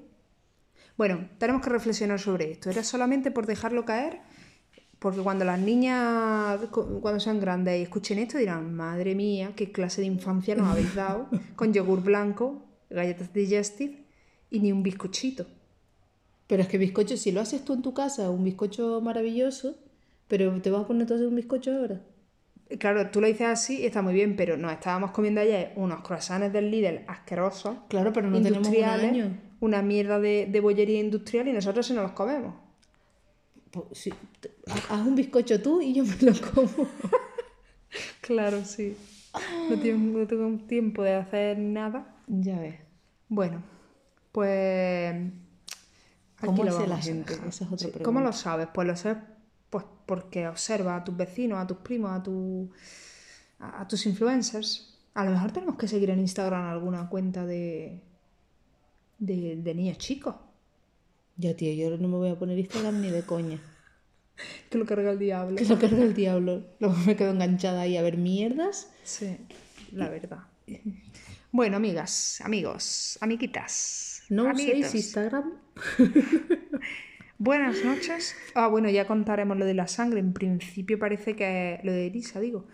Bueno, 0.98 1.30
tenemos 1.38 1.62
que 1.62 1.70
reflexionar 1.70 2.20
sobre 2.20 2.50
esto. 2.50 2.68
Era 2.68 2.84
solamente 2.84 3.30
por 3.30 3.46
dejarlo 3.46 3.86
caer, 3.86 4.20
porque 5.02 5.20
cuando 5.20 5.44
las 5.44 5.58
niñas, 5.58 6.58
cu- 6.70 7.00
cuando 7.00 7.18
sean 7.20 7.40
grandes 7.40 7.78
y 7.80 7.82
escuchen 7.82 8.18
esto, 8.20 8.38
dirán, 8.38 8.72
madre 8.74 9.14
mía, 9.16 9.52
qué 9.56 9.72
clase 9.72 10.00
de 10.00 10.06
infancia 10.06 10.54
nos 10.54 10.68
habéis 10.70 10.94
dado, 10.94 11.28
con 11.56 11.72
yogur 11.74 12.02
blanco, 12.02 12.62
galletas 12.88 13.32
digestive 13.32 14.04
y 14.50 14.60
ni 14.60 14.70
un 14.72 14.82
bizcochito. 14.82 15.46
Pero 16.46 16.62
es 16.62 16.68
que 16.68 16.78
bizcocho, 16.78 17.16
si 17.16 17.32
lo 17.32 17.40
haces 17.40 17.64
tú 17.64 17.72
en 17.74 17.82
tu 17.82 17.92
casa, 17.94 18.30
un 18.30 18.44
bizcocho 18.44 19.00
maravilloso, 19.00 19.74
pero 20.28 20.60
te 20.62 20.70
vas 20.70 20.82
a 20.82 20.86
poner 20.86 21.06
todo 21.06 21.26
un 21.28 21.34
bizcocho 21.36 21.72
ahora. 21.76 22.00
Claro, 22.78 23.10
tú 23.10 23.20
lo 23.20 23.26
dices 23.26 23.48
así 23.48 23.80
y 23.82 23.86
está 23.86 24.00
muy 24.02 24.14
bien, 24.14 24.36
pero 24.36 24.56
nos 24.56 24.72
estábamos 24.72 25.10
comiendo 25.10 25.40
ayer 25.42 25.72
unos 25.76 26.00
croissants 26.02 26.52
del 26.52 26.70
Lidl 26.70 27.00
asquerosos, 27.06 27.76
Claro, 27.88 28.12
pero 28.12 28.28
no 28.30 28.36
tenemos 28.40 28.58
un 28.58 28.64
industriales, 28.64 29.10
año. 29.10 29.36
una 29.60 29.82
mierda 29.82 30.18
de, 30.20 30.46
de 30.50 30.60
bollería 30.60 31.00
industrial 31.00 31.48
y 31.48 31.52
nosotros 31.52 31.86
se 31.86 31.92
nos 31.94 32.04
los 32.04 32.12
comemos. 32.12 32.54
Te- 34.40 34.50
haz 34.66 35.06
un 35.06 35.14
bizcocho 35.14 35.60
tú 35.62 35.80
y 35.80 35.94
yo 35.94 36.04
me 36.04 36.16
lo 36.20 36.32
como. 36.52 36.68
Claro, 38.20 38.64
sí. 38.64 38.96
No 39.68 39.78
tengo, 39.78 40.18
no 40.20 40.26
tengo 40.26 40.58
tiempo 40.66 41.02
de 41.02 41.14
hacer 41.14 41.58
nada. 41.58 42.14
ya 42.26 42.58
ves. 42.58 42.76
Bueno, 43.28 43.62
pues. 44.30 45.14
¿Cómo 46.40 46.64
lo 46.64 46.86
la 46.86 46.98
gente? 46.98 47.34
Esa 47.46 47.64
es 47.64 47.72
otra 47.72 47.88
Sí. 47.88 47.98
¿Cómo 48.02 48.20
lo 48.20 48.32
sabes? 48.32 48.68
Pues 48.72 48.86
lo 48.86 48.96
sabes 48.96 49.18
pues 49.70 49.84
porque 50.06 50.46
observas 50.48 51.00
a 51.00 51.04
tus 51.04 51.16
vecinos, 51.16 51.58
a 51.58 51.66
tus 51.66 51.78
primos, 51.78 52.10
a, 52.10 52.22
tu, 52.22 52.70
a, 53.58 53.80
a 53.82 53.88
tus 53.88 54.04
influencers. 54.06 54.98
A 55.14 55.24
lo 55.24 55.30
mejor 55.30 55.52
tenemos 55.52 55.76
que 55.76 55.88
seguir 55.88 56.10
en 56.10 56.18
Instagram 56.20 56.68
alguna 56.68 57.08
cuenta 57.08 57.46
de, 57.46 58.00
de, 59.18 59.56
de 59.56 59.74
niños 59.74 59.98
chicos. 59.98 60.34
Ya, 61.36 61.56
tío, 61.56 61.72
yo 61.72 61.96
no 61.96 62.08
me 62.08 62.16
voy 62.16 62.30
a 62.30 62.38
poner 62.38 62.58
Instagram 62.58 63.00
ni 63.00 63.10
de 63.10 63.22
coña. 63.22 63.60
Que 64.70 64.78
lo 64.78 64.86
carga 64.86 65.12
el 65.12 65.18
diablo. 65.18 65.56
Que 65.56 65.66
lo 65.66 65.78
carga 65.78 66.02
el 66.02 66.14
diablo. 66.14 66.64
Luego 66.80 66.96
me 67.06 67.14
quedo 67.16 67.30
enganchada 67.30 67.82
ahí 67.82 67.96
a 67.96 68.02
ver 68.02 68.16
mierdas. 68.16 68.90
Sí, 69.04 69.36
la 69.92 70.08
verdad. 70.08 70.40
Bueno, 71.52 71.76
amigas, 71.76 72.40
amigos, 72.42 73.18
amiguitas. 73.20 74.22
No 74.30 74.48
amiguitos. 74.48 74.88
uséis 74.88 75.04
Instagram. 75.04 75.52
Buenas 77.38 77.84
noches. 77.84 78.34
Ah, 78.54 78.68
bueno, 78.68 78.88
ya 78.88 79.06
contaremos 79.06 79.58
lo 79.58 79.66
de 79.66 79.74
la 79.74 79.86
sangre. 79.86 80.20
En 80.20 80.32
principio 80.32 80.98
parece 80.98 81.36
que 81.36 81.80
lo 81.82 81.92
de 81.92 82.06
Elisa, 82.06 82.40
digo. 82.40 82.66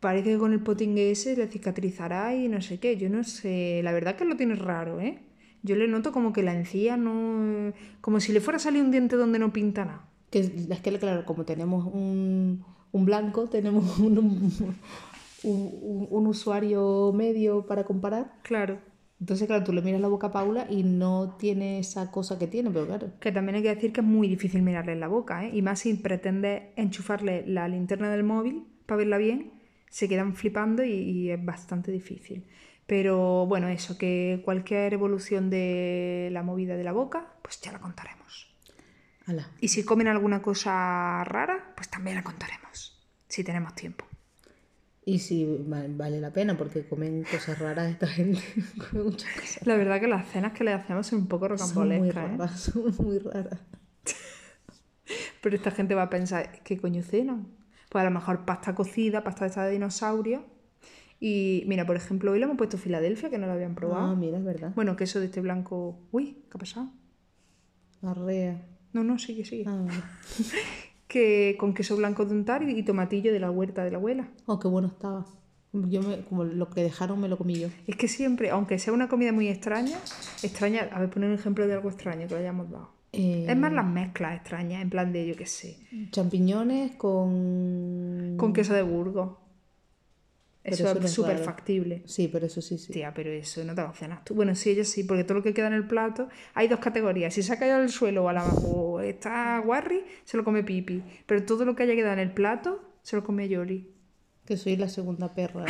Parece 0.00 0.30
que 0.30 0.38
con 0.38 0.52
el 0.52 0.60
potingue 0.60 1.10
ese 1.10 1.36
le 1.36 1.48
cicatrizará 1.48 2.34
y 2.34 2.48
no 2.48 2.62
sé 2.62 2.78
qué. 2.78 2.96
Yo 2.96 3.10
no 3.10 3.24
sé. 3.24 3.80
La 3.82 3.92
verdad 3.92 4.16
que 4.16 4.24
lo 4.24 4.36
tiene 4.36 4.54
raro, 4.54 5.00
¿eh? 5.00 5.18
Yo 5.66 5.74
le 5.76 5.88
noto 5.88 6.12
como 6.12 6.32
que 6.32 6.42
la 6.42 6.54
encía 6.54 6.96
no. 6.96 7.72
Como 8.00 8.20
si 8.20 8.32
le 8.32 8.40
fuera 8.40 8.56
a 8.56 8.60
salir 8.60 8.82
un 8.82 8.90
diente 8.90 9.16
donde 9.16 9.38
no 9.38 9.52
pinta 9.52 9.84
nada. 9.84 10.08
Que 10.30 10.38
es 10.40 10.80
que, 10.82 10.98
claro, 10.98 11.24
como 11.24 11.44
tenemos 11.44 11.86
un, 11.86 12.64
un 12.92 13.04
blanco, 13.04 13.48
tenemos 13.48 13.98
un, 14.06 14.18
un, 14.18 14.52
un- 15.42 16.08
un 16.10 16.26
usuario 16.26 17.12
medio 17.14 17.66
para 17.66 17.84
comparar. 17.84 18.32
Claro. 18.42 18.78
Entonces, 19.20 19.46
claro, 19.46 19.64
tú 19.64 19.72
le 19.72 19.80
miras 19.80 20.00
la 20.00 20.08
boca 20.08 20.26
a 20.26 20.32
Paula 20.32 20.66
y 20.68 20.82
no 20.82 21.36
tiene 21.38 21.78
esa 21.78 22.10
cosa 22.10 22.38
que 22.38 22.46
tiene, 22.46 22.70
pero 22.70 22.86
claro. 22.86 23.12
Que 23.20 23.32
también 23.32 23.56
hay 23.56 23.62
que 23.62 23.74
decir 23.74 23.92
que 23.92 24.00
es 24.02 24.06
muy 24.06 24.28
difícil 24.28 24.62
mirarle 24.62 24.92
en 24.92 25.00
la 25.00 25.08
boca, 25.08 25.46
¿eh? 25.46 25.50
Y 25.54 25.62
más 25.62 25.80
si 25.80 25.94
pretende 25.94 26.72
enchufarle 26.76 27.44
la 27.46 27.66
linterna 27.68 28.10
del 28.10 28.24
móvil 28.24 28.64
para 28.84 28.98
verla 28.98 29.16
bien, 29.16 29.52
se 29.88 30.08
quedan 30.08 30.34
flipando 30.34 30.84
y, 30.84 30.90
y 30.92 31.30
es 31.30 31.42
bastante 31.42 31.90
difícil. 31.92 32.44
Pero 32.86 33.46
bueno, 33.46 33.68
eso, 33.68 33.98
que 33.98 34.42
cualquier 34.44 34.94
evolución 34.94 35.50
de 35.50 36.28
la 36.32 36.42
movida 36.42 36.76
de 36.76 36.84
la 36.84 36.92
boca, 36.92 37.32
pues 37.42 37.60
ya 37.60 37.72
la 37.72 37.80
contaremos. 37.80 38.54
Ala. 39.26 39.50
Y 39.60 39.68
si 39.68 39.84
comen 39.84 40.06
alguna 40.06 40.40
cosa 40.40 41.24
rara, 41.24 41.72
pues 41.74 41.88
también 41.88 42.14
la 42.16 42.22
contaremos, 42.22 43.04
si 43.28 43.42
tenemos 43.42 43.74
tiempo. 43.74 44.04
Y 45.04 45.44
va- 45.68 45.84
vale 45.88 46.20
la 46.20 46.32
pena 46.32 46.56
porque 46.58 46.84
comen 46.86 47.24
cosas 47.24 47.58
raras 47.60 47.90
esta 47.90 48.08
gente. 48.08 48.40
Comen 48.90 49.04
muchas 49.06 49.32
cosas. 49.34 49.64
La 49.66 49.76
verdad 49.76 50.00
que 50.00 50.08
las 50.08 50.28
cenas 50.28 50.52
que 50.52 50.64
le 50.64 50.72
hacemos 50.72 51.06
son 51.06 51.20
un 51.20 51.28
poco 51.28 51.56
Son 51.56 51.88
muy 51.90 52.10
rocambolescas, 52.10 52.68
¿eh? 52.68 52.72
son 52.72 53.06
muy 53.06 53.18
raras. 53.18 53.60
Pero 55.40 55.54
esta 55.56 55.70
gente 55.70 55.94
va 55.94 56.02
a 56.02 56.10
pensar, 56.10 56.60
¿qué 56.64 56.76
coño 56.76 57.02
cenan? 57.04 57.46
Pues 57.88 58.02
a 58.02 58.04
lo 58.04 58.10
mejor 58.10 58.44
pasta 58.44 58.74
cocida, 58.74 59.22
pasta 59.22 59.46
esta 59.46 59.64
de 59.64 59.72
dinosaurio. 59.72 60.44
Y 61.20 61.64
mira, 61.66 61.86
por 61.86 61.96
ejemplo, 61.96 62.32
hoy 62.32 62.38
le 62.38 62.44
hemos 62.44 62.56
puesto 62.58 62.76
Filadelfia, 62.78 63.30
que 63.30 63.38
no 63.38 63.46
lo 63.46 63.52
habían 63.52 63.74
probado. 63.74 64.08
Ah, 64.08 64.14
mira, 64.14 64.36
es 64.38 64.44
verdad. 64.44 64.72
Bueno, 64.74 64.96
queso 64.96 65.18
de 65.20 65.26
este 65.26 65.40
blanco. 65.40 65.98
Uy, 66.12 66.44
¿qué 66.50 66.56
ha 66.56 66.58
pasado? 66.58 66.90
Arrea. 68.02 68.62
No, 68.92 69.04
no, 69.04 69.18
sigue, 69.18 69.44
sigue. 69.44 69.64
Ah, 69.66 69.82
vale. 69.86 70.00
Que 71.08 71.54
con 71.58 71.72
queso 71.72 71.96
blanco 71.96 72.24
de 72.26 72.34
untar 72.34 72.64
y, 72.64 72.76
y 72.76 72.82
tomatillo 72.82 73.32
de 73.32 73.38
la 73.38 73.48
huerta 73.50 73.84
de 73.84 73.92
la 73.92 73.96
abuela. 73.98 74.28
Oh, 74.46 74.58
qué 74.58 74.66
bueno 74.66 74.88
estaba. 74.88 75.24
Yo 75.72 76.02
me, 76.02 76.22
como 76.24 76.42
lo 76.42 76.68
que 76.68 76.82
dejaron 76.82 77.20
me 77.20 77.28
lo 77.28 77.38
comí 77.38 77.54
yo. 77.60 77.68
Es 77.86 77.94
que 77.96 78.08
siempre, 78.08 78.50
aunque 78.50 78.78
sea 78.80 78.92
una 78.92 79.08
comida 79.08 79.30
muy 79.32 79.46
extraña, 79.48 79.96
extraña, 80.42 80.88
a 80.92 80.98
ver, 81.00 81.08
poner 81.10 81.28
un 81.28 81.36
ejemplo 81.36 81.66
de 81.66 81.74
algo 81.74 81.90
extraño 81.90 82.26
que 82.26 82.34
le 82.34 82.40
hayamos 82.40 82.70
dado. 82.70 82.90
Eh, 83.12 83.46
Es 83.48 83.56
más 83.56 83.72
las 83.72 83.86
mezclas 83.86 84.34
extrañas, 84.34 84.82
en 84.82 84.90
plan 84.90 85.12
de, 85.12 85.26
yo 85.28 85.36
qué 85.36 85.46
sé, 85.46 85.78
champiñones 86.10 86.96
con... 86.96 88.34
con 88.36 88.52
queso 88.52 88.74
de 88.74 88.82
Burgos. 88.82 89.36
Eso 90.66 90.90
es 90.98 91.10
súper 91.12 91.38
factible. 91.38 92.02
Sí, 92.06 92.28
pero 92.28 92.46
eso 92.46 92.60
sí, 92.60 92.76
sí. 92.78 92.92
Tía, 92.92 93.12
pero 93.14 93.30
eso 93.30 93.62
no 93.64 93.74
te 93.74 93.82
lo 93.82 93.92
cenas 93.94 94.24
tú. 94.24 94.34
Bueno, 94.34 94.54
sí, 94.54 94.70
ella 94.70 94.84
sí, 94.84 95.04
porque 95.04 95.24
todo 95.24 95.38
lo 95.38 95.42
que 95.42 95.54
queda 95.54 95.68
en 95.68 95.74
el 95.74 95.86
plato, 95.86 96.28
hay 96.54 96.68
dos 96.68 96.80
categorías. 96.80 97.32
Si 97.34 97.42
se 97.42 97.52
ha 97.52 97.58
caído 97.58 97.76
al 97.76 97.88
suelo 97.90 98.24
o, 98.24 98.28
a 98.28 98.32
la- 98.32 98.44
o 98.44 99.00
está 99.00 99.58
guarri, 99.60 100.04
se 100.24 100.36
lo 100.36 100.44
come 100.44 100.62
Pipi. 100.64 101.02
Pero 101.26 101.44
todo 101.44 101.64
lo 101.64 101.76
que 101.76 101.84
haya 101.84 101.94
quedado 101.94 102.14
en 102.14 102.18
el 102.20 102.32
plato, 102.32 102.82
se 103.02 103.16
lo 103.16 103.22
come 103.24 103.48
Yoli. 103.48 103.88
Que 104.44 104.56
soy 104.56 104.76
la 104.76 104.88
segunda 104.88 105.34
perra. 105.34 105.64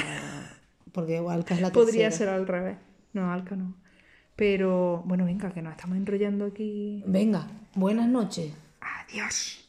Porque 0.92 1.18
Alca 1.18 1.54
es 1.54 1.60
la 1.60 1.70
Podría 1.72 2.08
tercera. 2.08 2.30
ser 2.32 2.40
al 2.40 2.46
revés. 2.46 2.78
No, 3.12 3.30
Alca 3.32 3.54
no. 3.56 3.74
Pero, 4.34 5.02
bueno, 5.06 5.24
venga, 5.24 5.52
que 5.52 5.62
nos 5.62 5.72
estamos 5.72 5.96
enrollando 5.96 6.44
aquí. 6.46 7.02
Venga, 7.06 7.46
buenas 7.74 8.08
noches. 8.08 8.52
Adiós. 8.80 9.65